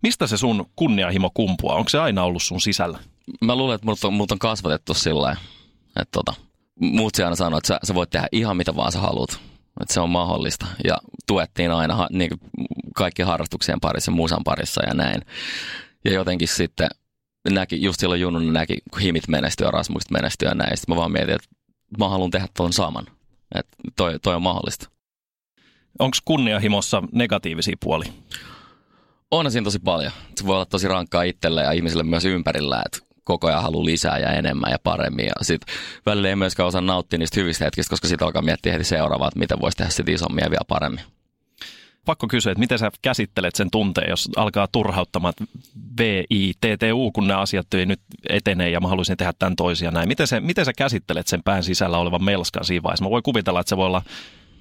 Mistä 0.01 0.27
se 0.27 0.38
sun 0.38 0.65
kunnianhimo 0.93 1.31
kumpuaa? 1.33 1.75
Onko 1.75 1.89
se 1.89 2.00
aina 2.00 2.23
ollut 2.23 2.43
sun 2.43 2.62
sisällä? 2.62 3.00
Mä 3.41 3.55
luulen, 3.55 3.75
että 3.75 3.85
mut 3.85 4.03
on, 4.03 4.13
mut 4.13 4.31
on 4.31 4.39
kasvatettu 4.39 4.93
sillä 4.93 5.35
että 6.01 6.12
tota, 6.12 6.33
muut 6.79 7.19
aina 7.19 7.35
sanoo, 7.35 7.57
että 7.57 7.67
sä, 7.67 7.79
sä 7.83 7.95
voit 7.95 8.09
tehdä 8.09 8.27
ihan 8.31 8.57
mitä 8.57 8.75
vaan 8.75 8.91
sä 8.91 9.00
haluat. 9.00 9.39
Että 9.81 9.93
se 9.93 10.00
on 10.00 10.09
mahdollista. 10.09 10.65
Ja 10.83 10.97
tuettiin 11.27 11.71
aina 11.71 12.07
niin 12.12 12.29
kaikki 12.95 13.21
harrastuksien 13.21 13.79
parissa, 13.79 14.12
musan 14.12 14.43
parissa 14.43 14.85
ja 14.85 14.93
näin. 14.93 15.21
Ja 16.05 16.13
jotenkin 16.13 16.47
sitten 16.47 16.89
näki, 17.50 17.81
just 17.81 18.00
silloin 18.00 18.21
junnuna 18.21 18.51
näki, 18.51 18.77
kun 18.91 19.01
himit 19.01 19.27
menestyy 19.27 19.67
ja 19.67 19.71
Rasmukset 19.71 20.12
menestyy 20.12 20.47
ja 20.47 20.55
näin. 20.55 20.77
Sitten 20.77 20.95
mä 20.95 21.00
vaan 21.00 21.12
mietin, 21.12 21.35
että 21.35 21.47
mä 21.97 22.09
haluan 22.09 22.31
tehdä 22.31 22.47
tuon 22.57 22.73
saman. 22.73 23.05
Että 23.55 23.77
toi, 23.95 24.19
toi 24.19 24.35
on 24.35 24.41
mahdollista. 24.41 24.89
Onko 26.00 26.17
kunnianhimossa 26.25 27.03
negatiivisia 27.12 27.75
puolia? 27.79 28.13
On 29.33 29.51
siinä 29.51 29.63
tosi 29.63 29.79
paljon. 29.79 30.11
Se 30.35 30.45
voi 30.45 30.55
olla 30.55 30.65
tosi 30.65 30.87
rankkaa 30.87 31.23
itselle 31.23 31.63
ja 31.63 31.71
ihmisille 31.71 32.03
myös 32.03 32.25
ympärillä, 32.25 32.81
että 32.85 32.99
koko 33.23 33.47
ajan 33.47 33.61
haluaa 33.61 33.85
lisää 33.85 34.19
ja 34.19 34.31
enemmän 34.31 34.71
ja 34.71 34.77
paremmin. 34.83 35.25
Ja 35.25 35.33
sit 35.41 35.61
välillä 36.05 36.29
ei 36.29 36.35
myöskään 36.35 36.67
osaa 36.67 36.81
nauttia 36.81 37.19
niistä 37.19 37.39
hyvistä 37.39 37.65
hetkistä, 37.65 37.89
koska 37.89 38.07
sitten 38.07 38.25
alkaa 38.25 38.41
miettiä 38.41 38.73
heti 38.73 38.83
seuraavaa, 38.83 39.27
että 39.27 39.39
miten 39.39 39.61
voisi 39.61 39.77
tehdä 39.77 39.91
sit 39.91 40.09
isommin 40.09 40.43
ja 40.43 40.49
vielä 40.49 40.63
paremmin. 40.67 41.03
Pakko 42.05 42.27
kysyä, 42.27 42.51
että 42.51 42.59
miten 42.59 42.79
sä 42.79 42.91
käsittelet 43.01 43.55
sen 43.55 43.72
tunteen, 43.72 44.09
jos 44.09 44.29
alkaa 44.35 44.67
turhauttamaan 44.72 45.33
VITTU, 46.00 47.11
kun 47.11 47.27
nämä 47.27 47.39
asiat 47.39 47.74
ei 47.74 47.85
nyt 47.85 48.01
etenee 48.29 48.69
ja 48.69 48.79
mä 48.79 48.87
haluaisin 48.87 49.17
tehdä 49.17 49.33
tämän 49.39 49.55
toisia 49.55 49.91
näin. 49.91 50.07
Miten, 50.07 50.27
se, 50.27 50.39
miten 50.39 50.65
sä 50.65 50.74
käsittelet 50.77 51.27
sen 51.27 51.43
pään 51.43 51.63
sisällä 51.63 51.98
olevan 51.98 52.24
melskan 52.24 52.65
siinä 52.65 52.83
vaiheessa? 52.83 53.05
Mä 53.05 53.09
voin 53.09 53.24
kuvitella, 53.24 53.59
että 53.59 53.69
se 53.69 53.77
voi 53.77 53.85
olla 53.85 54.01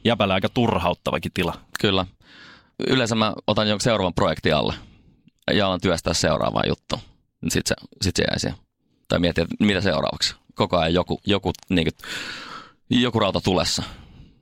jäpällä 0.05 0.35
aika 0.35 0.49
turhauttavakin 0.49 1.33
tila. 1.35 1.55
Kyllä. 1.81 2.07
Yleensä 2.87 3.15
mä 3.15 3.33
otan 3.47 3.69
jonkun 3.69 3.81
seuraavan 3.81 4.15
projektin 4.15 4.57
alle 4.57 4.75
ja 5.53 5.67
alan 5.67 5.81
työstää 5.81 6.15
seuraavaa 6.15 6.67
juttua. 6.69 6.99
Sitten 7.49 7.63
se, 7.67 7.87
sit 8.03 8.17
se 8.17 8.25
jäi 8.31 8.41
siihen. 8.41 8.59
Tai 9.09 9.19
miettiä, 9.19 9.45
että 9.45 9.65
mitä 9.65 9.81
seuraavaksi. 9.81 10.35
Koko 10.55 10.79
ajan 10.79 10.95
joku, 10.95 11.21
joku, 11.27 11.53
niin 11.69 11.87
kuin, 11.87 13.01
joku 13.01 13.21
rauta 13.21 13.41
tulessa. 13.41 13.83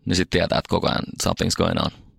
Niin 0.04 0.16
sitten 0.16 0.38
tietää, 0.40 0.58
että 0.58 0.68
koko 0.68 0.88
ajan 0.88 1.04
something's 1.22 1.56
going 1.56 1.80
on. 1.84 2.09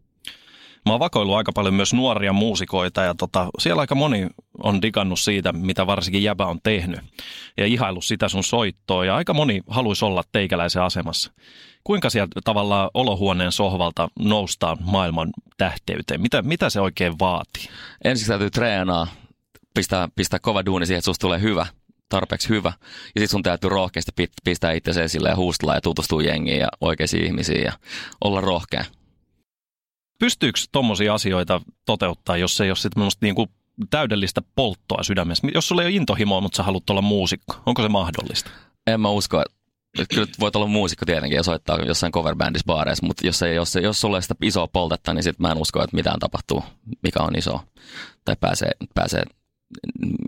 Mä 0.86 0.94
oon 0.94 1.00
vakoillut 1.00 1.36
aika 1.36 1.52
paljon 1.52 1.74
myös 1.74 1.94
nuoria 1.94 2.34
muusikoita 2.34 3.02
ja 3.02 3.16
tota, 3.16 3.48
siellä 3.60 3.80
aika 3.80 3.96
moni 3.96 4.28
on 4.64 4.82
digannut 4.82 5.20
siitä, 5.20 5.52
mitä 5.52 5.88
varsinkin 5.88 6.24
Jäbä 6.24 6.46
on 6.46 6.60
tehnyt 6.64 7.00
ja 7.58 7.66
ihaillut 7.66 8.06
sitä 8.06 8.30
sun 8.30 8.44
soittoa 8.44 9.06
ja 9.06 9.16
aika 9.16 9.34
moni 9.34 9.62
haluaisi 9.68 10.06
olla 10.06 10.24
teikäläisen 10.32 10.82
asemassa. 10.82 11.32
Kuinka 11.84 12.10
sieltä 12.10 12.42
tavallaan 12.44 12.90
olohuoneen 12.94 13.52
sohvalta 13.52 14.10
noustaan 14.20 14.78
maailman 14.82 15.30
tähteyteen? 15.58 16.22
Mitä, 16.22 16.42
mitä 16.42 16.70
se 16.70 16.82
oikein 16.82 17.20
vaatii? 17.20 17.64
Ensiksi 18.04 18.30
täytyy 18.30 18.50
treenaa, 18.50 19.08
pistää, 19.74 20.08
pistää 20.16 20.40
kova 20.40 20.66
duuni 20.66 20.86
siihen, 20.86 20.98
että 21.00 21.06
susta 21.06 21.22
tulee 21.22 21.42
hyvä, 21.42 21.66
tarpeeksi 22.10 22.50
hyvä. 22.50 22.74
Ja 23.16 23.22
sitten 23.22 23.28
sun 23.28 23.44
täytyy 23.44 23.70
rohkeasti 23.70 24.12
pistää 24.44 24.72
itse 24.72 25.04
esille 25.04 25.30
ja 25.30 25.36
huustella 25.36 25.76
ja 25.76 25.82
tutustua 25.82 26.22
jengiin 26.22 26.60
ja 26.60 26.68
oikeisiin 26.82 27.26
ihmisiin 27.26 27.64
ja 27.64 27.72
olla 28.22 28.42
rohkea. 28.42 28.86
Pystyykö 30.22 30.60
tuommoisia 30.72 31.14
asioita 31.14 31.62
toteuttaa, 31.86 32.38
jos 32.38 32.62
ei 32.62 32.70
ole 32.70 32.76
sitten 32.76 33.04
niinku 33.22 33.48
täydellistä 33.90 34.42
polttoa 34.56 35.04
sydämessä? 35.04 35.48
Jos 35.54 35.68
sulla 35.68 35.82
ei 35.82 35.86
ole 35.86 35.96
intohimoa, 35.96 36.42
mutta 36.42 36.56
sä 36.56 36.64
haluat 36.64 36.90
olla 36.90 37.02
muusikko, 37.02 37.62
onko 37.66 37.82
se 37.82 37.90
mahdollista? 37.90 38.52
En 38.88 39.02
mä 39.02 39.10
usko, 39.10 39.42
että 40.00 40.16
kyllä 40.16 40.28
voit 40.40 40.56
olla 40.56 40.68
muusikko 40.68 41.06
tietenkin 41.06 41.36
ja 41.36 41.44
soittaa 41.44 41.78
jossain 41.86 42.12
coverbandissa 42.12 42.66
baareissa, 42.66 43.06
mutta 43.06 43.28
jos, 43.28 43.42
ei, 43.42 43.56
jos, 43.56 43.76
jos 43.76 44.02
sulla 44.02 44.18
ei 44.18 44.22
sitä 44.22 44.36
isoa 44.42 44.68
poltetta, 44.68 45.14
niin 45.14 45.24
sit 45.24 45.40
mä 45.40 45.52
en 45.52 45.58
usko, 45.58 45.84
että 45.84 45.96
mitään 45.96 46.20
tapahtuu, 46.20 46.64
mikä 47.04 47.20
on 47.20 47.38
iso, 47.38 47.60
tai 48.26 48.36
pääsee, 48.40 48.72
pääsee 48.96 49.24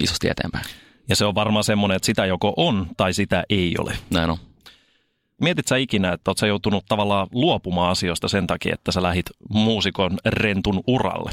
isosti 0.03 0.29
eteenpäin. 0.29 0.65
Ja 1.09 1.15
se 1.15 1.25
on 1.25 1.35
varmaan 1.35 1.63
semmoinen, 1.63 1.95
että 1.95 2.05
sitä 2.05 2.25
joko 2.25 2.53
on 2.57 2.87
tai 2.97 3.13
sitä 3.13 3.43
ei 3.49 3.75
ole. 3.79 3.97
Näin 4.09 4.29
on. 4.29 4.37
Mietit 5.43 5.67
sä 5.67 5.77
ikinä, 5.77 6.13
että 6.13 6.31
oot 6.31 6.37
sä 6.37 6.47
joutunut 6.47 6.85
tavallaan 6.87 7.27
luopumaan 7.31 7.91
asioista 7.91 8.27
sen 8.27 8.47
takia, 8.47 8.73
että 8.73 8.91
sä 8.91 9.03
lähit 9.03 9.25
muusikon 9.49 10.17
rentun 10.25 10.83
uralle? 10.87 11.31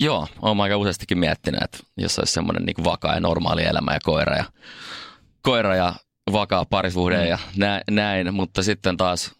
Joo, 0.00 0.28
olen 0.42 0.60
aika 0.60 0.76
useastikin 0.76 1.18
miettinyt, 1.18 1.62
että 1.62 1.78
jos 1.96 2.18
olisi 2.18 2.32
semmoinen 2.32 2.64
niin 2.64 2.84
vakaa 2.84 3.14
ja 3.14 3.20
normaali 3.20 3.64
elämä 3.64 3.92
ja 3.94 3.98
koira 4.02 4.36
ja, 4.36 4.44
koira 5.42 5.76
ja 5.76 5.94
vakaa 6.32 6.64
parisuhde 6.64 7.16
mm. 7.16 7.26
ja 7.26 7.38
nä, 7.56 7.82
näin, 7.90 8.34
mutta 8.34 8.62
sitten 8.62 8.96
taas 8.96 9.34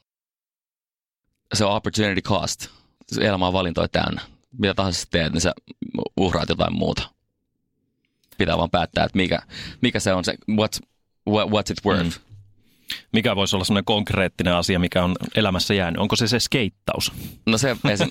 se 1.54 1.64
on 1.64 1.72
opportunity 1.72 2.20
cost. 2.20 2.66
Elämä 3.20 3.46
on 3.46 3.52
valintoja 3.52 3.88
täynnä. 3.88 4.20
Mitä 4.58 4.74
tahansa 4.74 5.00
sä 5.00 5.06
teet, 5.10 5.32
niin 5.32 5.40
sä 5.40 5.52
uhraat 6.16 6.48
jotain 6.48 6.74
muuta. 6.74 7.10
Pitää 8.38 8.58
vaan 8.58 8.70
päättää, 8.70 9.04
että 9.04 9.16
mikä, 9.16 9.38
mikä 9.80 10.00
se 10.00 10.12
on 10.12 10.24
se, 10.24 10.34
what's, 10.50 10.86
what, 11.28 11.48
what's 11.48 11.72
it 11.72 11.84
worth. 11.84 12.04
Mm. 12.04 12.33
Mikä 13.12 13.36
voisi 13.36 13.56
olla 13.56 13.64
semmoinen 13.64 13.84
konkreettinen 13.84 14.54
asia, 14.54 14.78
mikä 14.78 15.04
on 15.04 15.16
elämässä 15.34 15.74
jäänyt? 15.74 16.00
Onko 16.00 16.16
se 16.16 16.28
se 16.28 16.40
skeittaus? 16.40 17.12
No 17.46 17.58
se, 17.58 17.76
esim, 17.90 18.08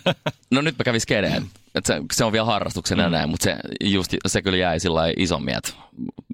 no 0.52 0.62
nyt 0.62 0.78
mä 0.78 0.84
kävin 0.84 1.02
skedeen. 1.02 1.46
Et 1.76 1.86
se, 1.86 2.02
se, 2.14 2.26
on 2.26 2.32
vielä 2.32 2.46
harrastuksena 2.46 3.06
mm. 3.06 3.12
näin, 3.12 3.30
mutta 3.30 3.44
se, 3.44 3.58
just, 3.84 4.14
se 4.28 4.42
kyllä 4.42 4.58
jäi 4.58 4.80
sillä 4.80 5.02
isommin, 5.18 5.58
että 5.58 5.74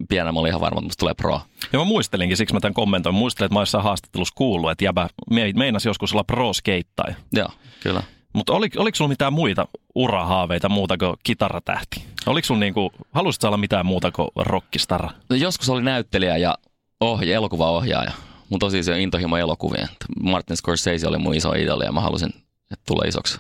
pienellä 0.10 0.32
mä 0.32 0.40
olin 0.40 0.50
ihan 0.50 0.62
varma, 0.62 0.80
että 0.80 0.86
musta 0.86 1.00
tulee 1.00 1.14
pro. 1.14 1.42
Ja 1.74 1.80
mä 1.80 1.86
muistelinkin, 1.86 2.38
siksi 2.38 2.54
mä 2.54 2.60
tämän 2.60 2.74
kommentoin. 2.74 3.16
Muistelin, 3.16 3.46
että 3.46 3.54
mä 3.54 3.60
olisin 3.60 3.82
haastattelussa 3.82 4.34
kuullut, 4.38 4.72
että 4.72 4.86
jäbä 4.86 5.10
meinasi 5.56 5.90
joskus 5.90 6.14
olla 6.14 6.24
pro 6.24 6.54
skeittaja. 6.54 7.16
Joo, 7.34 7.50
kyllä. 7.84 8.04
Mutta 8.34 8.54
oli, 8.54 8.70
oliko 8.78 8.96
sulla 8.96 9.10
mitään 9.10 9.34
muita 9.34 9.68
urahaaveita 9.96 10.70
muuta 10.70 10.98
kuin 10.98 11.18
kitaratähti? 11.24 12.04
Oliko 12.26 12.46
sulla 12.46 12.60
niinku, 12.60 12.92
halusitko 13.12 13.48
olla 13.48 13.58
mitään 13.58 13.86
muuta 13.86 14.12
kuin 14.12 14.30
rockistara? 14.36 15.10
No 15.30 15.36
joskus 15.36 15.70
oli 15.70 15.82
näyttelijä 15.82 16.38
ja 16.38 16.58
ohja, 17.02 17.36
elokuvaohjaaja. 17.36 18.12
Mun 18.50 18.60
tosi 18.60 18.84
se 18.84 19.02
intohimo 19.02 19.38
elokuvien. 19.38 19.88
Martin 20.22 20.58
Scorsese 20.58 21.08
oli 21.08 21.18
mun 21.18 21.36
iso 21.36 21.54
idoli 21.54 21.86
ja 21.86 21.92
mä 21.92 22.02
halusin, 22.02 22.30
että 22.72 22.84
tulee 22.88 23.08
isoksi 23.08 23.40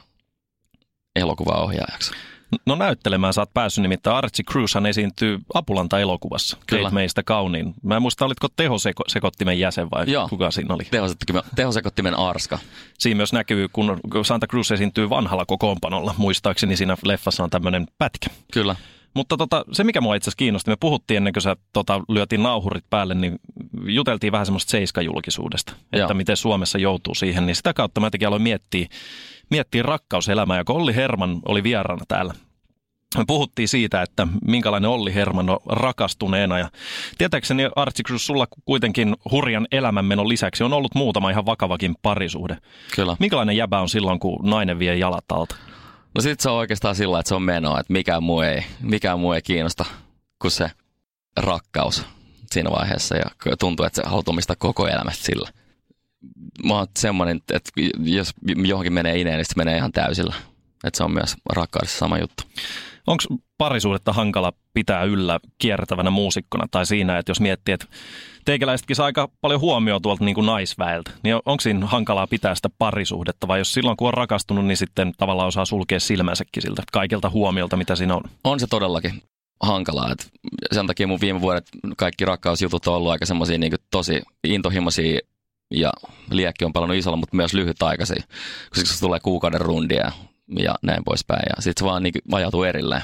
elokuvaohjaajaksi. 1.15 2.11
No 2.65 2.75
näyttelemään 2.75 3.33
sä 3.33 3.41
oot 3.41 3.53
päässyt, 3.53 3.81
nimittäin 3.81 4.15
Archie 4.15 4.43
Cruzhan 4.51 4.85
esiintyy 4.85 5.39
Apulanta-elokuvassa. 5.53 6.57
Kyllä. 6.67 6.81
Teit 6.81 6.93
meistä 6.93 7.23
kauniin. 7.23 7.73
Mä 7.83 7.95
en 7.95 8.01
muista, 8.01 8.25
olitko 8.25 8.47
tehosekottimen 8.55 9.59
jäsen 9.59 9.91
vai 9.91 10.11
Joo. 10.11 10.29
kuka 10.29 10.51
siinä 10.51 10.75
oli? 10.75 10.83
Tehosekottimen, 10.91 11.43
tehosekottimen 11.55 12.15
arska. 12.15 12.59
Siinä 12.99 13.17
myös 13.17 13.33
näkyy, 13.33 13.67
kun 13.67 13.99
kun 14.11 14.25
Santa 14.25 14.47
Cruz 14.47 14.71
esiintyy 14.71 15.09
vanhalla 15.09 15.45
kokoonpanolla. 15.45 16.15
Muistaakseni 16.17 16.77
siinä 16.77 16.97
leffassa 17.03 17.43
on 17.43 17.49
tämmöinen 17.49 17.87
pätkä. 17.97 18.29
Kyllä. 18.53 18.75
Mutta 19.13 19.37
tota, 19.37 19.65
se, 19.71 19.83
mikä 19.83 20.01
mua 20.01 20.15
itse 20.15 20.23
asiassa 20.23 20.37
kiinnosti, 20.37 20.71
me 20.71 20.77
puhuttiin 20.79 21.17
ennen 21.17 21.33
kuin 21.33 21.43
sä 21.43 21.55
tota, 21.73 22.01
lyötiin 22.09 22.43
nauhurit 22.43 22.85
päälle, 22.89 23.13
niin 23.13 23.35
juteltiin 23.85 24.31
vähän 24.31 24.45
semmoista 24.45 24.71
seiskajulkisuudesta, 24.71 25.71
että 25.71 25.97
Joo. 25.97 26.13
miten 26.13 26.37
Suomessa 26.37 26.77
joutuu 26.77 27.15
siihen. 27.15 27.45
Niin 27.45 27.55
sitä 27.55 27.73
kautta 27.73 28.01
mä 28.01 28.07
jotenkin 28.07 28.27
aloin 28.27 28.41
miettiä, 28.41 28.87
miettiä 29.49 29.83
rakkauselämää, 29.83 30.57
ja 30.57 30.63
kun 30.63 30.75
Olli 30.75 30.95
Herman 30.95 31.39
oli 31.45 31.63
vieraana 31.63 32.05
täällä, 32.07 32.33
me 33.17 33.23
puhuttiin 33.27 33.67
siitä, 33.67 34.01
että 34.01 34.27
minkälainen 34.47 34.89
Olli 34.89 35.13
Herman 35.13 35.49
on 35.49 35.59
rakastuneena. 35.65 36.59
Ja 36.59 36.69
tietääkseni 37.17 37.63
Cruz, 38.07 38.21
sulla 38.21 38.47
kuitenkin 38.65 39.15
hurjan 39.31 39.67
elämänmenon 39.71 40.29
lisäksi 40.29 40.63
on 40.63 40.73
ollut 40.73 40.95
muutama 40.95 41.29
ihan 41.29 41.45
vakavakin 41.45 41.95
parisuhde. 42.01 42.57
Kyllä. 42.95 43.15
Minkälainen 43.19 43.57
jäbä 43.57 43.79
on 43.79 43.89
silloin, 43.89 44.19
kun 44.19 44.39
nainen 44.49 44.79
vie 44.79 44.95
jalat 44.95 45.31
alta? 45.31 45.55
No 46.15 46.21
sit 46.21 46.39
se 46.39 46.49
on 46.49 46.55
oikeastaan 46.55 46.95
sillä, 46.95 47.19
että 47.19 47.27
se 47.27 47.35
on 47.35 47.41
menoa, 47.43 47.79
että 47.79 47.93
mikään 47.93 48.23
muu 48.23 48.41
ei, 48.41 48.63
mikään 48.81 49.19
muu 49.19 49.33
ei 49.33 49.41
kiinnosta 49.41 49.85
kuin 50.41 50.51
se 50.51 50.71
rakkaus 51.37 52.03
siinä 52.51 52.71
vaiheessa 52.71 53.15
ja 53.15 53.25
tuntuu, 53.59 53.85
että 53.85 54.01
se 54.01 54.09
omistaa 54.27 54.55
koko 54.59 54.87
elämästä 54.87 55.25
sillä. 55.25 55.49
Mä 56.63 56.73
oon 56.73 56.87
semmonen, 56.99 57.41
että 57.53 57.71
jos 57.99 58.33
johonkin 58.65 58.93
menee 58.93 59.19
ineen, 59.19 59.37
niin 59.37 59.45
se 59.45 59.53
menee 59.57 59.77
ihan 59.77 59.91
täysillä. 59.91 60.35
Että 60.83 60.97
se 60.97 61.03
on 61.03 61.11
myös 61.11 61.35
rakkaudessa 61.53 61.97
sama 61.97 62.17
juttu. 62.17 62.43
Onko 63.07 63.23
parisuudetta 63.57 64.13
hankala 64.13 64.53
pitää 64.73 65.03
yllä 65.03 65.39
kiertävänä 65.57 66.09
muusikkona 66.09 66.65
tai 66.71 66.85
siinä, 66.85 67.17
että 67.17 67.29
jos 67.29 67.39
miettii, 67.39 67.73
että 67.73 67.85
teikäläisetkin 68.49 68.95
saa 68.95 69.05
aika 69.05 69.29
paljon 69.41 69.61
huomioon 69.61 70.01
tuolta 70.01 70.25
niin 70.25 70.35
kuin 70.35 70.45
naisväeltä, 70.45 71.11
niin 71.23 71.35
onko 71.35 71.61
siinä 71.61 71.85
hankalaa 71.85 72.27
pitää 72.27 72.55
sitä 72.55 72.69
parisuhdetta 72.77 73.47
vai 73.47 73.59
jos 73.59 73.73
silloin 73.73 73.97
kun 73.97 74.07
on 74.07 74.13
rakastunut, 74.13 74.65
niin 74.65 74.77
sitten 74.77 75.13
tavallaan 75.17 75.47
osaa 75.47 75.65
sulkea 75.65 75.99
silmänsäkin 75.99 76.63
siltä 76.63 76.83
kaikilta 76.91 77.29
huomiolta, 77.29 77.77
mitä 77.77 77.95
siinä 77.95 78.15
on? 78.15 78.21
On 78.43 78.59
se 78.59 78.67
todellakin 78.67 79.21
hankalaa. 79.63 80.11
Et 80.11 80.31
sen 80.71 80.87
takia 80.87 81.07
mun 81.07 81.21
viime 81.21 81.41
vuodet 81.41 81.69
kaikki 81.97 82.25
rakkausjutut 82.25 82.87
on 82.87 82.95
ollut 82.95 83.11
aika 83.11 83.25
semmoisia 83.25 83.57
niin 83.57 83.73
tosi 83.91 84.21
intohimoisia 84.43 85.19
ja 85.73 85.91
liekki 86.31 86.65
on 86.65 86.73
palannut 86.73 86.97
isolla, 86.97 87.17
mutta 87.17 87.35
myös 87.35 87.53
lyhytaikaisia, 87.53 88.23
koska 88.69 88.93
se 88.93 88.99
tulee 88.99 89.19
kuukauden 89.19 89.61
rundia 89.61 90.11
ja 90.59 90.75
näin 90.81 91.03
poispäin. 91.03 91.43
Ja 91.49 91.61
sitten 91.61 91.81
se 91.85 91.89
vaan 91.89 92.03
niin 92.03 92.13
ajautuu 92.31 92.63
erilleen. 92.63 93.01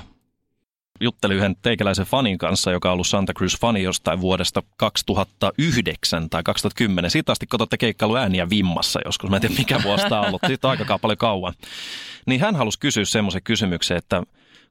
Juttelin 1.01 1.37
yhden 1.37 1.55
teikäläisen 1.61 2.05
fanin 2.05 2.37
kanssa, 2.37 2.71
joka 2.71 2.89
on 2.89 2.93
ollut 2.93 3.07
Santa 3.07 3.33
Cruz-fani 3.33 3.83
jostain 3.83 4.21
vuodesta 4.21 4.63
2009 4.77 6.29
tai 6.29 6.43
2010. 6.43 7.11
Siitä 7.11 7.31
asti, 7.31 7.47
kun 7.47 7.61
olette 7.61 7.77
keikkailu 7.77 8.15
ääniä 8.15 8.49
vimmassa 8.49 8.99
joskus, 9.05 9.29
mä 9.29 9.35
en 9.35 9.41
tiedä 9.41 9.55
mikä 9.57 9.83
vuosi 9.83 10.05
tämä 10.09 10.21
on 10.21 10.27
ollut, 10.27 10.41
siitä 10.47 10.67
on 10.67 10.71
aika 10.71 10.99
paljon 10.99 11.17
kauan. 11.17 11.53
Niin 12.25 12.41
hän 12.41 12.55
halusi 12.55 12.79
kysyä 12.79 13.05
semmoisen 13.05 13.43
kysymyksen, 13.43 13.97
että 13.97 14.23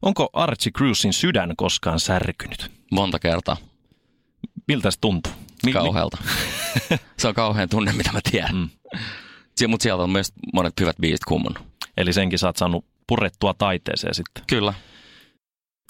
onko 0.03 0.29
Archie 0.33 0.73
Cruzin 0.73 1.13
sydän 1.13 1.53
koskaan 1.57 2.01
särkynyt? 2.01 2.71
Monta 2.91 3.19
kertaa. 3.19 3.57
Miltä 4.69 4.91
se 4.91 5.01
tuntuu? 5.01 5.33
Mi- 5.65 5.73
Kauhealta. 5.73 6.19
se 7.19 7.29
on 7.29 7.35
kauhean 7.35 7.69
tunne, 7.69 7.93
mitä 7.93 8.13
mä 8.13 8.21
tiedän. 8.31 8.55
Mm. 8.55 8.69
Mm. 9.61 9.71
Mutta 9.71 9.83
sieltä 9.83 10.03
on 10.03 10.11
myös 10.11 10.33
monet 10.55 10.81
hyvät 10.81 10.97
biisit 11.01 11.25
kummunut. 11.29 11.63
Eli 11.97 12.13
senkin 12.13 12.39
sä 12.39 12.47
oot 12.47 12.57
saanut 12.57 12.85
purettua 13.07 13.55
taiteeseen 13.55 14.15
sitten. 14.15 14.45
Kyllä. 14.47 14.75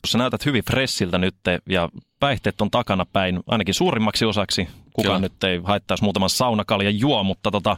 Sä 0.05 0.19
näytät 0.19 0.47
hyvin 0.47 0.65
fressiltä 0.65 1.19
nyt 1.19 1.35
ja 1.69 1.89
päihteet 2.21 2.61
on 2.61 2.71
takana 2.71 3.07
päin, 3.13 3.41
ainakin 3.47 3.75
suurimmaksi 3.75 4.25
osaksi. 4.25 4.69
Kukaan 4.93 5.17
Kyllä. 5.17 5.19
nyt 5.19 5.45
ei 5.45 5.61
haittaisi 5.65 6.05
muutaman 6.05 6.31
saunakaljan 6.31 7.01
juo, 7.01 7.25
mutta 7.25 7.51
tota, 7.51 7.77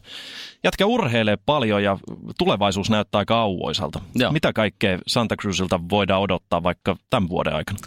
jätkä 0.65 0.87
urheilee 0.87 1.37
paljon 1.47 1.83
ja 1.83 1.99
tulevaisuus 2.39 2.91
näyttää 2.91 3.19
aika 3.19 3.41
auvoisalta. 3.41 4.01
Joo. 4.15 4.33
Mitä 4.33 4.53
kaikkea 4.53 4.99
Santa 5.07 5.37
Cruzilta 5.37 5.81
voidaan 5.91 6.23
odottaa 6.23 6.63
vaikka 6.63 6.97
tämän 7.11 7.29
vuoden 7.29 7.55
aikana? 7.55 7.79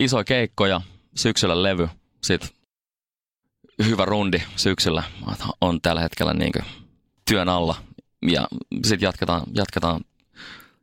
Isoja 0.00 0.24
keikkoja, 0.24 0.80
syksyllä 1.14 1.62
levy, 1.62 1.88
sitten 2.22 2.50
hyvä 3.84 4.04
rundi 4.04 4.42
syksyllä 4.56 5.02
on 5.60 5.80
tällä 5.80 6.00
hetkellä 6.00 6.34
niin 6.34 6.52
työn 7.30 7.48
alla. 7.48 7.74
Ja 8.22 8.48
sitten 8.84 9.06
jatketaan, 9.06 9.42
jatketaan, 9.54 10.00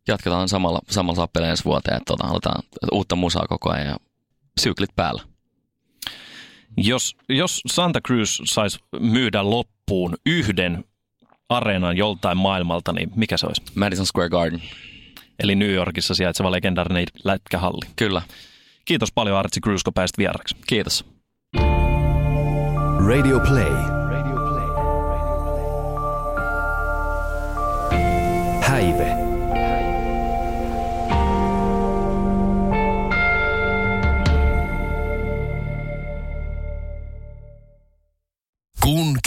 jatketaan 0.08 0.50
samalla, 0.50 0.80
samalla 0.90 1.16
sappeleen 1.16 1.52
ensi 1.52 1.66
vuoteen, 1.66 1.98
että 1.98 2.14
tota, 2.18 2.28
aletaan 2.28 2.64
uutta 2.92 3.16
musaa 3.16 3.46
koko 3.50 3.70
ajan 3.70 3.88
ja 3.88 3.98
syklit 4.60 4.96
päällä. 4.96 5.22
Jos, 6.78 7.16
jos 7.30 7.62
Santa 7.68 8.02
Cruz 8.02 8.42
saisi 8.46 8.80
myydä 9.00 9.50
loppuun 9.50 10.16
yhden 10.26 10.86
areenan 11.50 11.98
joltain 11.98 12.38
maailmalta, 12.38 12.94
niin 12.94 13.12
mikä 13.16 13.38
se 13.38 13.46
olisi? 13.46 13.62
Madison 13.76 14.06
Square 14.06 14.30
Garden, 14.30 14.62
Eli 15.40 15.56
New 15.56 15.72
Yorkissa 15.72 16.16
sijaitseva 16.16 16.52
legendaarinen 16.52 17.06
lätkähalli. 17.24 17.86
kyllä. 17.96 18.22
Kiitos 18.86 19.12
paljon 19.12 19.38
Archie 19.38 19.62
Cruz, 19.62 19.84
kun 19.84 19.94
pääsit 19.94 20.18
vieraksi. 20.18 20.56
Kiitos. 20.68 21.06
Radio 23.08 23.40
Play. 23.40 23.76
Häive. 28.62 29.25